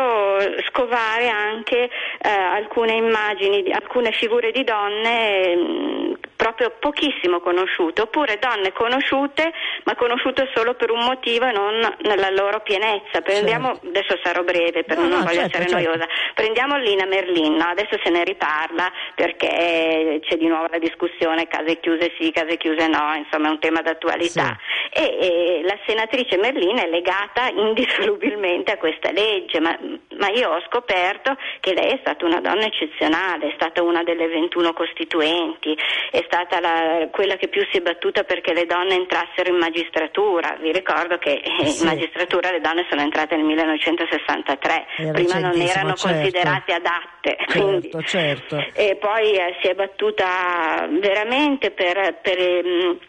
[0.67, 8.37] scovare anche eh, alcune immagini, alcune figure di donne mh, mm, proprio pochissimo conosciute, oppure
[8.39, 9.51] donne conosciute
[9.83, 13.21] ma conosciute solo per un motivo e non nella loro pienezza.
[13.21, 13.87] Prendiamo, certo.
[13.87, 15.87] adesso sarò breve per no, non no, voglio certo, essere certo.
[15.87, 17.65] noiosa, prendiamo Lina Merlin, no?
[17.65, 22.87] adesso se ne riparla perché c'è di nuovo la discussione case chiuse sì, case chiuse
[22.87, 24.57] no, insomma è un tema d'attualità.
[24.93, 25.01] Sì.
[25.01, 29.77] E, e la senatrice Merlin è legata indissolubilmente a questa legge, ma,
[30.17, 34.27] ma, io ho scoperto che lei è stata una donna eccezionale, è stata una delle
[34.27, 35.77] 21 costituenti,
[36.11, 40.57] è stata la, quella che più si è battuta perché le donne entrassero in magistratura.
[40.59, 41.81] Vi ricordo che eh, sì.
[41.81, 46.07] in magistratura le donne sono entrate nel 1963, prima non erano certo.
[46.07, 47.13] considerate adatte.
[47.25, 48.63] Certo, quindi, certo.
[48.73, 52.99] E poi eh, si è battuta veramente per, per ehm,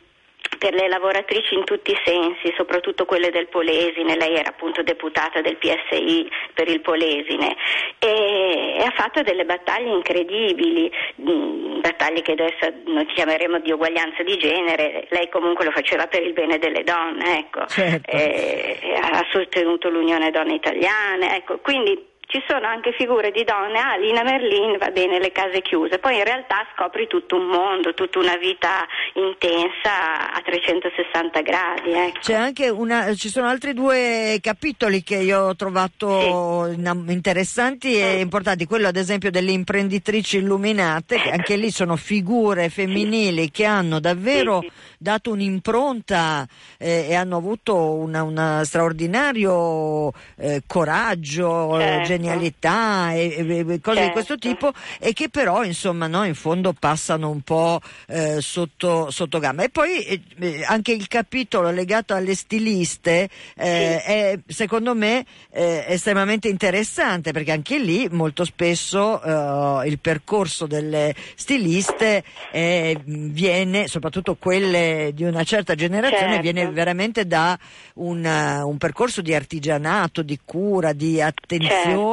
[0.58, 5.40] per le lavoratrici in tutti i sensi, soprattutto quelle del Polesine, lei era appunto deputata
[5.40, 7.56] del PSI per il Polesine
[7.98, 14.22] e, e ha fatto delle battaglie incredibili, mh, battaglie che adesso noi chiameremo di uguaglianza
[14.22, 17.66] di genere, lei comunque lo faceva per il bene delle donne, ecco.
[17.66, 18.10] certo.
[18.10, 21.58] e, ha sostenuto l'Unione Donne Italiane, ecco.
[21.58, 25.98] quindi ci sono anche figure di donne, ah Lina Merlin va bene le case chiuse,
[25.98, 31.92] poi in realtà scopri tutto un mondo, tutta una vita intensa a 360 gradi.
[31.92, 32.74] Ecco.
[32.76, 36.80] Una, ci sono altri due capitoli che io ho trovato sì.
[37.12, 38.20] interessanti e mm.
[38.20, 43.50] importanti, quello ad esempio delle imprenditrici illuminate, che anche lì sono figure femminili sì.
[43.52, 46.44] che hanno davvero sì, dato un'impronta
[46.76, 51.78] eh, e hanno avuto un straordinario eh, coraggio.
[51.78, 54.00] Certo genialità e, e cose certo.
[54.00, 59.10] di questo tipo e che però insomma no, in fondo passano un po' eh, sotto,
[59.10, 59.62] sotto gamma.
[59.62, 64.10] E poi eh, eh anche il capitolo legato alle stiliste eh, sì.
[64.10, 71.14] è secondo me eh, estremamente interessante perché anche lì molto spesso eh, il percorso delle
[71.34, 76.42] stiliste viene, soprattutto quelle di una certa generazione, certo.
[76.42, 77.58] viene veramente da
[77.94, 82.05] un, un percorso di artigianato, di cura, di attenzione certo.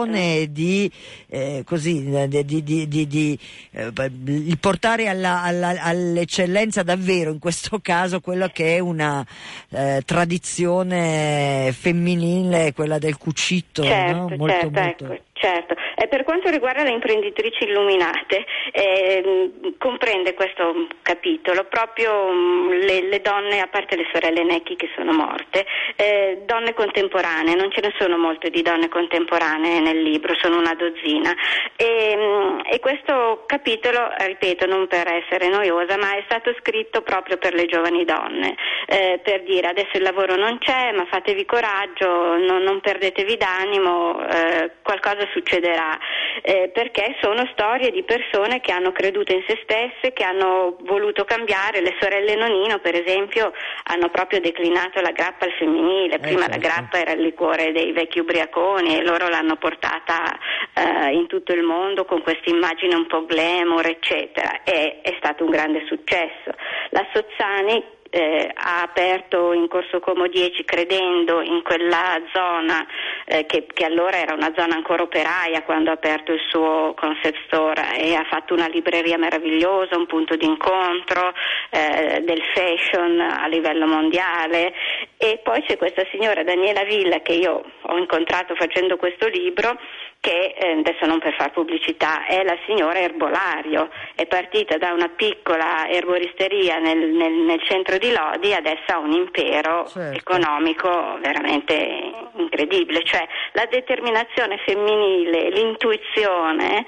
[0.49, 0.91] Di,
[1.27, 3.39] eh, così, di, di, di
[3.71, 9.25] eh, portare alla, alla, all'eccellenza davvero in questo caso quello che è una
[9.69, 14.35] eh, tradizione femminile, quella del cucito, certo, no?
[14.37, 15.11] molto, certo, molto...
[15.11, 15.32] Ecco.
[15.43, 23.01] Certo, e per quanto riguarda le imprenditrici illuminate, eh, comprende questo capitolo proprio mm, le,
[23.01, 25.65] le, donne, a parte le sorelle Necchi che sono morte,
[25.97, 30.75] eh, donne contemporanee, non ce ne sono molte di donne contemporanee nel libro, sono una
[30.75, 31.35] dozzina.
[31.75, 37.35] E, mm, e questo capitolo, ripeto, non per essere noiosa, ma è stato scritto proprio
[37.35, 38.55] per le giovani donne,
[38.87, 44.25] eh, per dire adesso il lavoro non c'è, ma fatevi coraggio, non, non perdetevi d'animo,
[44.25, 45.97] eh, qualcosa succederà,
[46.41, 51.25] eh, perché sono storie di persone che hanno creduto in se stesse, che hanno voluto
[51.25, 51.81] cambiare.
[51.81, 53.51] Le sorelle Nonino, per esempio,
[53.85, 56.19] hanno proprio declinato la grappa al femminile.
[56.19, 56.59] Prima eh, certo.
[56.59, 60.37] la grappa era il liquore dei vecchi ubriaconi e loro l'hanno portata
[60.73, 64.63] eh, in tutto il mondo con questa immagine un po' glamour, eccetera.
[64.63, 66.51] E è stato un grande successo.
[66.91, 72.85] La Sozzani eh, ha aperto in Corso Como 10 credendo in quella zona
[73.25, 77.39] eh, che, che, allora era una zona ancora operaia quando ha aperto il suo concept
[77.47, 81.33] store e ha fatto una libreria meravigliosa, un punto d'incontro
[81.71, 84.73] eh, del fashion a livello mondiale.
[85.17, 89.75] E poi c'è questa signora Daniela Villa che io ho incontrato facendo questo libro
[90.23, 95.09] che eh, adesso non per far pubblicità, è la signora erbolario, è partita da una
[95.09, 100.17] piccola erboristeria nel, nel, nel centro di Lodi, adesso ha un impero certo.
[100.17, 106.85] economico veramente incredibile, cioè la determinazione femminile, l'intuizione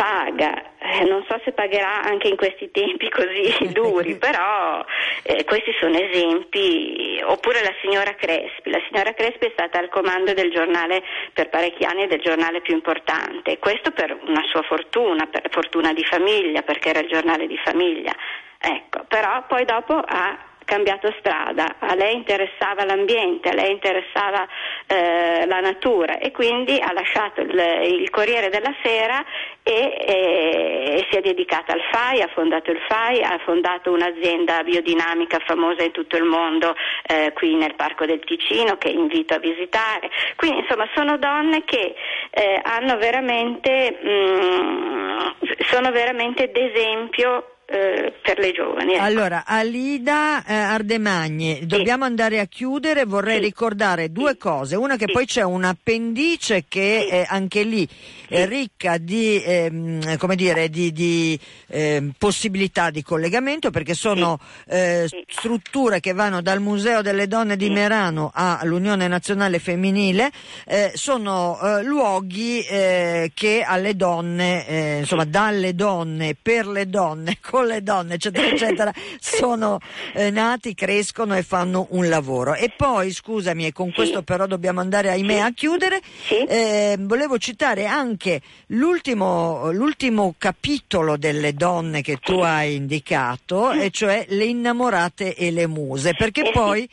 [0.00, 4.82] paga, eh, non so se pagherà anche in questi tempi così duri, però
[5.22, 10.32] eh, questi sono esempi, oppure la signora Crespi, la signora Crespi è stata al comando
[10.32, 11.02] del giornale
[11.34, 16.04] per parecchi anni del giornale più importante, questo per una sua fortuna, per fortuna di
[16.04, 18.14] famiglia, perché era il giornale di famiglia.
[18.58, 24.46] Ecco, però poi dopo ha cambiato strada, a lei interessava l'ambiente, a lei interessava
[24.86, 27.58] eh, la natura e quindi ha lasciato il,
[28.00, 29.24] il Corriere della Sera
[29.64, 34.62] e, e, e, si è dedicata al FAI, ha fondato il FAI, ha fondato un'azienda
[34.62, 36.76] biodinamica famosa in tutto il mondo
[37.08, 40.08] eh, qui nel Parco del Ticino che invito a visitare.
[40.36, 41.96] Quindi insomma sono donne che
[42.30, 45.18] eh, hanno veramente, mh, mm,
[45.66, 48.94] sono veramente d'esempio eh, per le giovani.
[48.94, 49.02] Ecco.
[49.04, 51.66] Allora, Alida eh, Ardemagni, sì.
[51.66, 53.44] dobbiamo andare a chiudere, vorrei sì.
[53.44, 54.38] ricordare due sì.
[54.38, 57.88] cose, una che poi c'è un appendice che è anche lì
[58.30, 65.98] è ricca di, ehm, dire, di, di eh, possibilità di collegamento perché sono eh, strutture
[65.98, 70.30] che vanno dal Museo delle Donne di Merano all'Unione Nazionale Femminile,
[70.64, 77.82] eh, sono eh, luoghi che alle donne, insomma dalle donne, per le donne, con le
[77.82, 79.78] donne, eccetera, eccetera, sono
[80.14, 82.54] eh, nati, crescono e fanno un lavoro.
[82.54, 83.94] E poi, scusami, e con sì.
[83.94, 86.44] questo però dobbiamo andare, ahimè, a chiudere, sì.
[86.44, 94.26] eh, volevo citare anche l'ultimo, l'ultimo, capitolo delle donne che tu hai indicato, e cioè
[94.28, 96.88] le innamorate e le muse, perché eh poi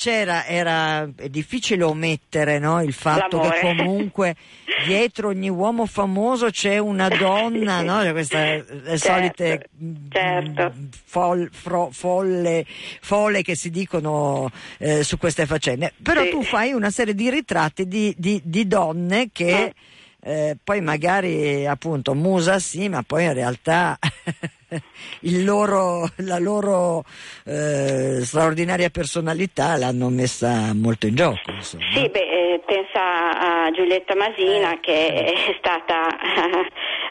[0.00, 2.82] c'era, era difficile omettere no?
[2.82, 3.60] il fatto L'amore.
[3.60, 4.34] che comunque
[4.86, 8.10] dietro ogni uomo famoso c'è una donna, no?
[8.12, 9.68] Queste certo, solite
[10.08, 10.72] certo.
[11.04, 12.64] Fol, fro, folle,
[13.02, 15.92] folle, che si dicono eh, su queste faccende.
[16.02, 16.30] Però sì.
[16.30, 19.74] tu fai una serie di ritratti di, di, di donne che...
[19.76, 19.88] Mm.
[20.22, 23.98] Eh, poi magari appunto musa sì, ma poi in realtà
[25.44, 27.04] loro, la loro
[27.44, 31.50] eh, straordinaria personalità l'hanno messa molto in gioco.
[31.50, 31.84] Insomma.
[31.92, 34.80] Sì, beh, eh, pensa a Giulietta Masina eh.
[34.80, 36.06] che è stata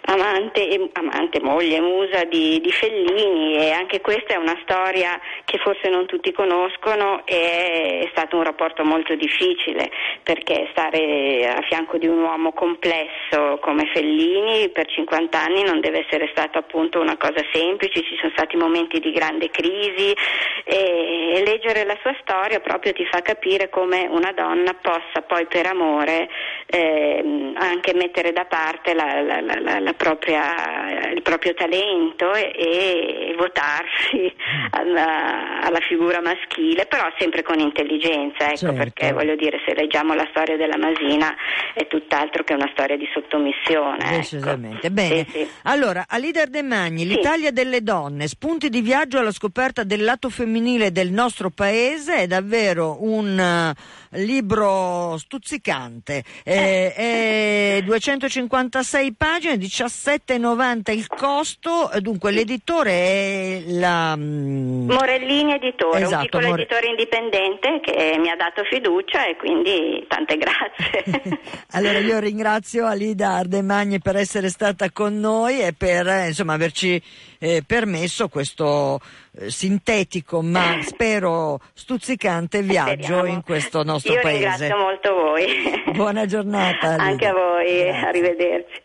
[0.06, 5.90] amante, amante, moglie, musa di, di, Fellini e anche questa è una storia che forse
[5.90, 9.92] non tutti conoscono e è stato un rapporto molto difficile
[10.24, 16.06] perché stare a fianco di un uomo complesso come Fellini per 50 anni non deve
[16.06, 20.16] essere stato appunto una cosa semplice, ci sono stati momenti di grande crisi
[20.64, 25.66] e leggere la sua storia proprio ti fa capire come una donna possa poi per
[25.66, 26.30] amore
[26.68, 33.36] eh, anche mettere da parte la, la, la, la propria, il proprio talento e, e
[33.38, 34.34] votarsi
[34.72, 38.76] alla, alla, figura maschile, però sempre con intelligenza, ecco, certo.
[38.76, 41.36] perché voglio dire se leggiamo la storia della Masina
[41.74, 44.04] è tutt'altro che una storia di sottomissione.
[44.04, 44.16] Ecco.
[44.16, 44.88] Decisamente.
[44.88, 44.94] Ecco.
[44.94, 45.26] Bene.
[45.26, 45.50] Sì, sì.
[45.64, 47.08] Allora, a leader De Magni, sì.
[47.08, 52.28] l'Italia delle donne, spunti di viaggio alla scoperta del lato femminile del nostro paese è
[52.28, 53.74] davvero un
[54.12, 56.94] libro stuzzicante, eh,
[57.78, 64.16] è 256 pagine, 17,90 il costo, dunque l'editore è la...
[64.16, 66.62] Mm, Morellini Editore, esatto, un piccolo More...
[66.62, 71.40] editore indipendente che mi ha dato fiducia e quindi tante grazie.
[71.72, 77.02] allora io ringrazio Alida Ardemagni per essere stata con noi e per eh, insomma, averci
[77.40, 79.00] eh, permesso questo
[79.34, 84.48] eh, sintetico ma spero stuzzicante viaggio in questo nostro Io paese.
[84.48, 85.84] Ringrazio molto voi.
[85.94, 86.96] Buona giornata.
[87.00, 88.06] Anche a voi, Grazie.
[88.08, 88.82] arrivederci.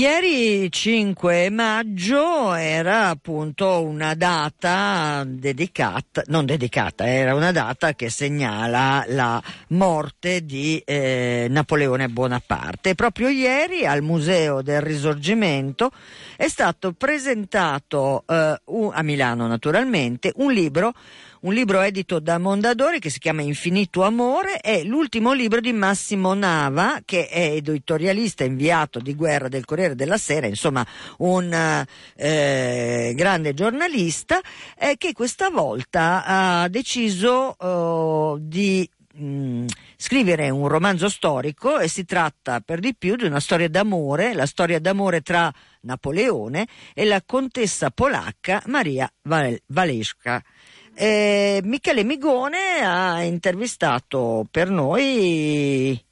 [0.00, 9.04] Ieri 5 maggio era appunto una data dedicata, non dedicata, era una data che segnala
[9.08, 12.94] la morte di eh, Napoleone Bonaparte.
[12.94, 15.90] proprio ieri al Museo del Risorgimento
[16.34, 18.58] è stato presentato eh,
[18.92, 20.94] a Milano naturalmente un libro
[21.40, 26.34] un libro edito da Mondadori che si chiama Infinito Amore, è l'ultimo libro di Massimo
[26.34, 30.86] Nava, che è editorialista inviato di guerra del Corriere della Sera, insomma
[31.18, 31.86] un
[32.16, 34.40] eh, grande giornalista,
[34.78, 39.64] eh, che questa volta ha deciso eh, di mh,
[39.96, 44.46] scrivere un romanzo storico e si tratta per di più di una storia d'amore, la
[44.46, 45.50] storia d'amore tra
[45.82, 49.58] Napoleone e la contessa polacca Maria Val-.
[50.94, 56.02] Eh, Michele Migone ha intervistato per noi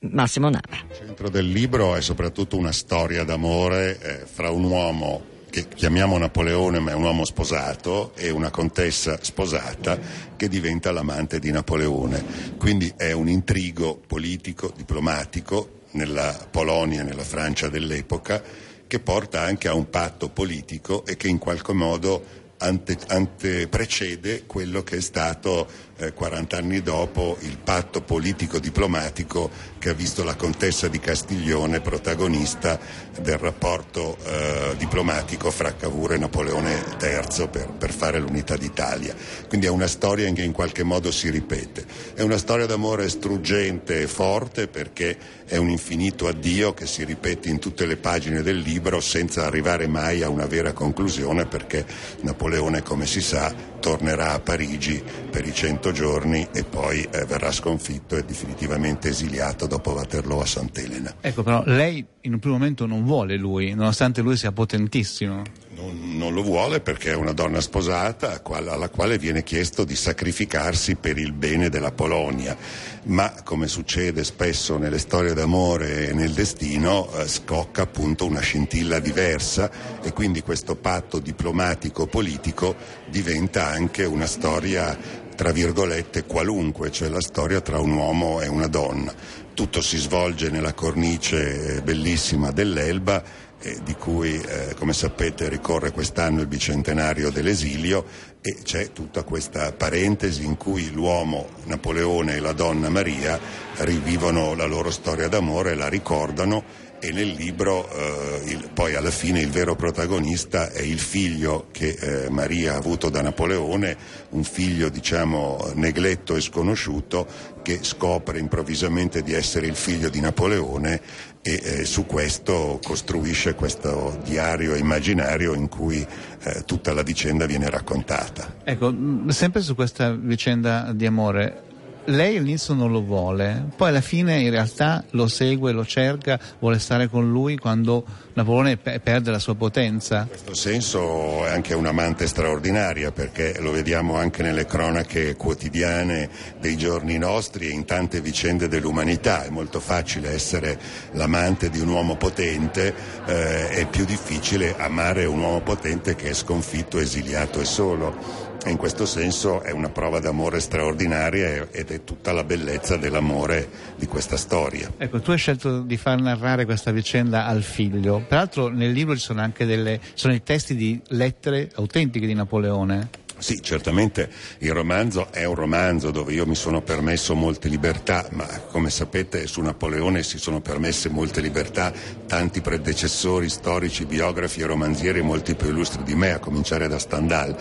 [0.00, 0.84] Massimo Nava.
[0.88, 6.18] Il centro del libro è soprattutto una storia d'amore eh, fra un uomo che chiamiamo
[6.18, 9.98] Napoleone ma è un uomo sposato e una contessa sposata
[10.36, 12.56] che diventa l'amante di Napoleone.
[12.58, 18.42] Quindi è un intrigo politico, diplomatico nella Polonia nella Francia dell'epoca
[18.86, 24.44] che porta anche a un patto politico e che in qualche modo ante, ante precede
[24.46, 30.34] quello che è stato eh, 40 anni dopo il patto politico-diplomatico che ha visto la
[30.34, 32.78] contessa di Castiglione protagonista
[33.20, 39.14] del rapporto eh, diplomatico fra Cavour e Napoleone III per, per fare l'unità d'Italia.
[39.48, 41.84] Quindi è una storia che in qualche modo si ripete.
[42.14, 47.48] È una storia d'amore struggente e forte perché è un infinito addio che si ripete
[47.48, 51.84] in tutte le pagine del libro senza arrivare mai a una vera conclusione perché
[52.20, 55.52] Napoleone, come si sa, tornerà a Parigi per i
[55.88, 61.14] cento giorni e poi eh, verrà sconfitto e definitivamente esiliato dopo Waterloo a Sant'Elena.
[61.20, 65.42] Ecco, però lei in un primo momento non vuole lui, nonostante lui sia potentissimo.
[65.70, 70.96] Non, non lo vuole perché è una donna sposata alla quale viene chiesto di sacrificarsi
[70.96, 72.56] per il bene della Polonia,
[73.04, 78.98] ma come succede spesso nelle storie d'amore e nel destino, eh, scocca appunto una scintilla
[78.98, 79.70] diversa
[80.02, 82.74] e quindi questo patto diplomatico-politico
[83.08, 88.66] diventa anche una storia tra virgolette qualunque, cioè la storia tra un uomo e una
[88.66, 89.14] donna.
[89.54, 93.22] Tutto si svolge nella cornice bellissima dell'Elba
[93.60, 98.04] eh, di cui eh, come sapete ricorre quest'anno il bicentenario dell'esilio
[98.48, 103.38] e c'è tutta questa parentesi in cui l'uomo Napoleone e la donna Maria
[103.78, 109.40] rivivono la loro storia d'amore, la ricordano e nel libro eh, il, poi alla fine
[109.40, 113.96] il vero protagonista è il figlio che eh, Maria ha avuto da Napoleone,
[114.30, 117.26] un figlio diciamo negletto e sconosciuto
[117.62, 121.00] che scopre improvvisamente di essere il figlio di Napoleone
[121.42, 126.04] e eh, su questo costruisce questo diario immaginario in cui
[126.42, 128.37] eh, tutta la vicenda viene raccontata.
[128.64, 128.94] Ecco,
[129.28, 131.67] sempre su questa vicenda di amore,
[132.08, 136.78] lei all'inizio non lo vuole, poi alla fine in realtà lo segue, lo cerca, vuole
[136.78, 140.20] stare con lui quando Napoleone perde la sua potenza.
[140.22, 146.30] In questo senso è anche un'amante straordinaria perché lo vediamo anche nelle cronache quotidiane
[146.60, 149.44] dei giorni nostri e in tante vicende dell'umanità.
[149.44, 150.78] È molto facile essere
[151.12, 152.94] l'amante di un uomo potente,
[153.26, 158.70] eh, è più difficile amare un uomo potente che è sconfitto, esiliato e solo e
[158.70, 164.06] in questo senso è una prova d'amore straordinaria ed è tutta la bellezza dell'amore di
[164.06, 164.92] questa storia.
[164.96, 169.22] Ecco, tu hai scelto di far narrare questa vicenda al figlio, peraltro nel libro ci
[169.22, 173.26] sono anche delle, sono i testi di lettere autentiche di Napoleone.
[173.38, 174.28] Sì, certamente
[174.58, 179.46] il romanzo è un romanzo dove io mi sono permesso molte libertà, ma come sapete
[179.46, 181.92] su Napoleone si sono permesse molte libertà
[182.26, 187.56] tanti predecessori storici, biografi e romanzieri molti più illustri di me, a cominciare da Stendhal.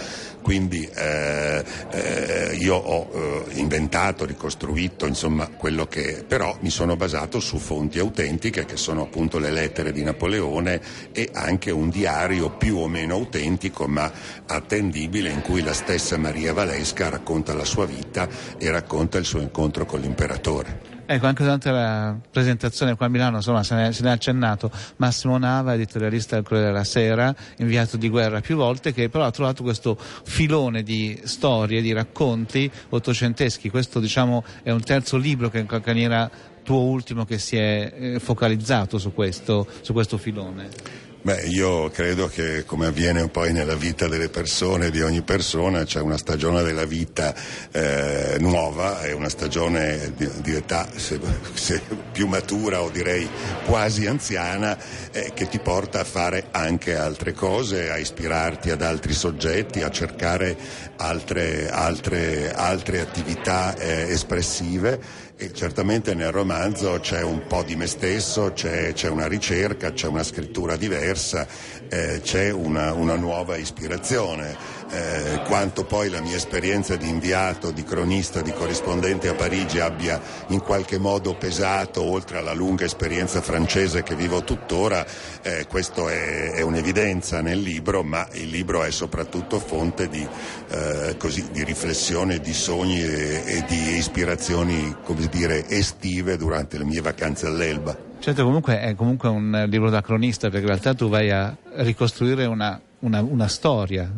[0.47, 7.41] Quindi eh, eh, io ho eh, inventato, ricostruito, insomma, quello che però mi sono basato
[7.41, 10.79] su fonti autentiche che sono appunto le lettere di Napoleone
[11.11, 14.09] e anche un diario più o meno autentico ma
[14.45, 19.41] attendibile in cui la stessa Maria Valesca racconta la sua vita e racconta il suo
[19.41, 20.96] incontro con l'imperatore.
[21.09, 24.69] Ecco, anche durante la presentazione qua a Milano, insomma, se ne, se ne è accennato
[24.97, 29.31] Massimo Nava, editorialista del Corriere della Sera, inviato di guerra più volte, che però ha
[29.31, 33.69] trovato questo filone di storie, di racconti ottocenteschi.
[33.69, 36.29] Questo, diciamo, è un terzo libro che in qualche maniera
[36.61, 41.06] tuo ultimo che si è eh, focalizzato su questo, su questo filone.
[41.27, 45.99] Beh, io credo che come avviene poi nella vita delle persone, di ogni persona, c'è
[45.99, 47.35] una stagione della vita
[47.69, 51.19] eh, nuova e una stagione di, di età se,
[51.51, 51.81] se
[52.13, 53.29] più matura o direi
[53.65, 54.77] quasi anziana
[55.11, 59.91] eh, che ti porta a fare anche altre cose, a ispirarti ad altri soggetti, a
[59.91, 60.55] cercare
[60.95, 67.85] altre, altre, altre attività eh, espressive e certamente nel romanzo c'è un po' di me
[67.85, 71.47] stesso, c'è, c'è una ricerca, c'è una scrittura diversa,
[71.89, 77.83] eh, c'è una, una nuova ispirazione eh, quanto poi la mia esperienza di inviato, di
[77.83, 84.03] cronista, di corrispondente a Parigi abbia in qualche modo pesato oltre alla lunga esperienza francese
[84.03, 85.05] che vivo tuttora,
[85.41, 90.25] eh, questo è, è, un'evidenza nel libro, ma il libro è soprattutto fonte di,
[90.69, 96.85] eh, così, di riflessione, di sogni e, e di ispirazioni come dire, estive durante le
[96.85, 98.06] mie vacanze all'Elba.
[98.19, 102.45] Certo, comunque è comunque un libro da cronista perché in realtà tu vai a ricostruire
[102.45, 104.11] una, una, una storia.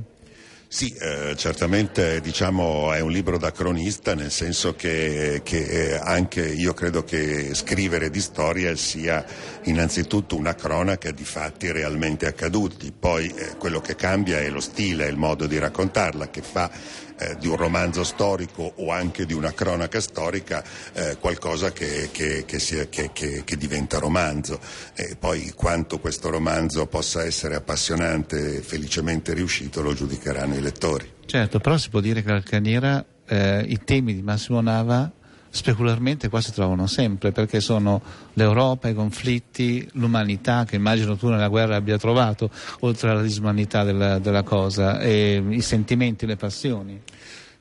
[0.71, 6.47] Sì, eh, certamente diciamo, è un libro da cronista, nel senso che, che eh, anche
[6.47, 9.25] io credo che scrivere di storia sia
[9.63, 15.07] innanzitutto una cronaca di fatti realmente accaduti, poi eh, quello che cambia è lo stile,
[15.07, 16.69] il modo di raccontarla, che fa
[17.19, 20.63] eh, di un romanzo storico o anche di una cronaca storica
[20.93, 24.59] eh, qualcosa che, che, che, sia, che, diventa romanzo.
[24.95, 31.11] E poi quanto questo romanzo possa essere appassionante e felicemente riuscito lo giudicheranno i lettori.
[31.25, 35.11] Certo, però si può dire che l'Alcaniera eh, i temi di Massimo Nava
[35.49, 38.01] specularmente qua si trovano sempre perché sono
[38.33, 42.49] l'Europa, i conflitti, l'umanità che immagino tu nella guerra abbia trovato
[42.81, 47.01] oltre alla disumanità della, della cosa, i sentimenti, le passioni.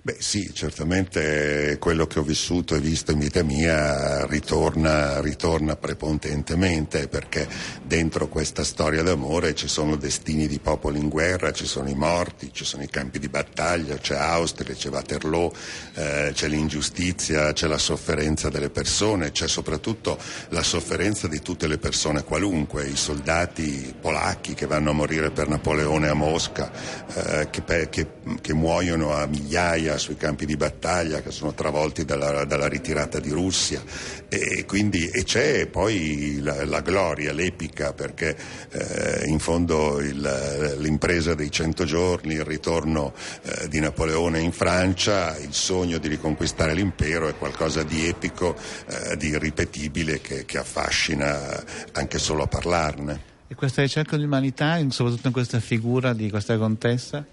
[0.00, 7.08] Beh sì, certamente quello che ho vissuto e visto in vita mia ritorna, ritorna, prepondentemente
[7.08, 7.48] perché
[7.82, 12.50] dentro questa storia d'amore ci sono destini di popoli in guerra, ci sono i morti,
[12.52, 15.52] ci sono i campi di battaglia, c'è Austria, c'è Waterloo,
[15.94, 20.16] eh, c'è l'ingiustizia, c'è la sofferenza delle persone, c'è soprattutto
[20.50, 25.48] la sofferenza di tutte le persone qualunque, i soldati polacchi che vanno a morire per
[25.48, 26.70] Napoleone a Mosca,
[27.14, 28.06] eh, che, che,
[28.40, 33.30] che muoiono a migliaia sui campi di battaglia che sono travolti dalla, dalla ritirata di
[33.30, 33.82] Russia
[34.28, 38.36] e, quindi, e c'è poi la, la, gloria, l'epica perché
[38.70, 45.36] eh, in fondo il, l'impresa dei cento giorni, il ritorno eh, di Napoleone in Francia,
[45.38, 51.64] il sogno di riconquistare l'impero è qualcosa di epico, eh, di irripetibile che, che affascina
[51.92, 53.36] anche solo a parlarne.
[53.48, 57.24] E questa ricerca di umanità, soprattutto in questa figura di questa contessa?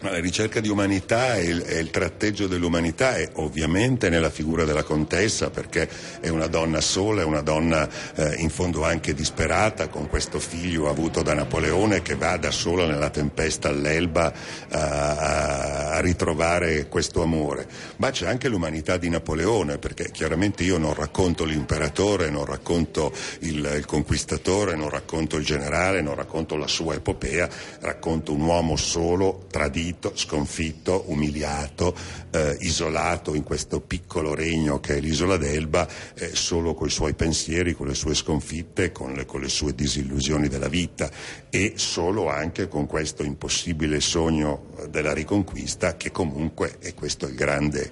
[0.00, 5.48] La ricerca di umanità e il, il, tratteggio dell'umanità è ovviamente nella figura della contessa
[5.48, 5.88] perché
[6.20, 10.90] è una donna sola, è una donna eh, in fondo anche disperata con questo figlio
[10.90, 14.34] avuto da Napoleone che va da sola nella tempesta all'Elba
[14.68, 17.66] a, a ritrovare questo amore.
[17.96, 23.72] Ma c'è anche l'umanità di Napoleone perché chiaramente io non racconto l'imperatore, non racconto il,
[23.76, 27.48] il conquistatore, non racconto il generale, non racconto la sua epopea,
[27.80, 31.94] racconto un uomo solo, tradito tradito, sconfitto, umiliato,
[32.30, 37.14] eh, isolato in questo piccolo regno che è l'isola d'Elba, eh, solo con i suoi
[37.14, 41.08] pensieri, con le sue sconfitte, con le, con le sue disillusioni della vita
[41.50, 47.36] e solo anche con questo impossibile sogno della riconquista che comunque, e questo è il
[47.36, 47.90] grande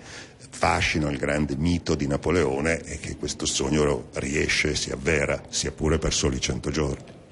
[0.50, 5.70] fascino, il grande mito di Napoleone, è che questo sogno riesce e si avvera, sia
[5.70, 7.22] pure per soli cento giorni.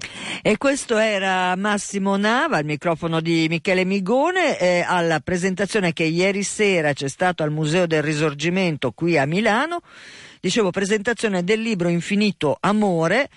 [0.42, 6.42] E questo era Massimo Nava, il microfono di Michele Migone, eh, alla presentazione che ieri
[6.42, 9.82] sera c'è stato al Museo del Risorgimento qui a Milano.
[10.40, 13.28] Dicevo, presentazione del libro Infinito Amore.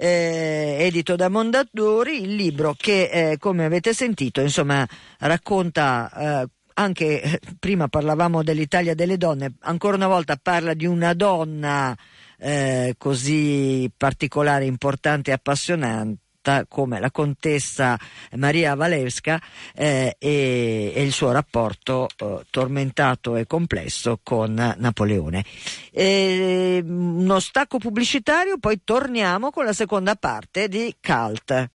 [0.00, 4.86] Eh, edito da Mondadori, il libro che, eh, come avete sentito, insomma,
[5.18, 11.14] racconta eh, anche eh, prima parlavamo dell'Italia delle donne, ancora una volta parla di una
[11.14, 11.96] donna
[12.38, 16.26] eh, così particolare, importante e appassionante
[16.68, 17.98] come la contessa
[18.36, 19.40] Maria Walewska
[19.74, 25.44] eh, e, e, il suo rapporto eh, tormentato e complesso con Napoleone.
[25.90, 31.66] E, uno stacco pubblicitario, poi torniamo con la seconda parte di Cult.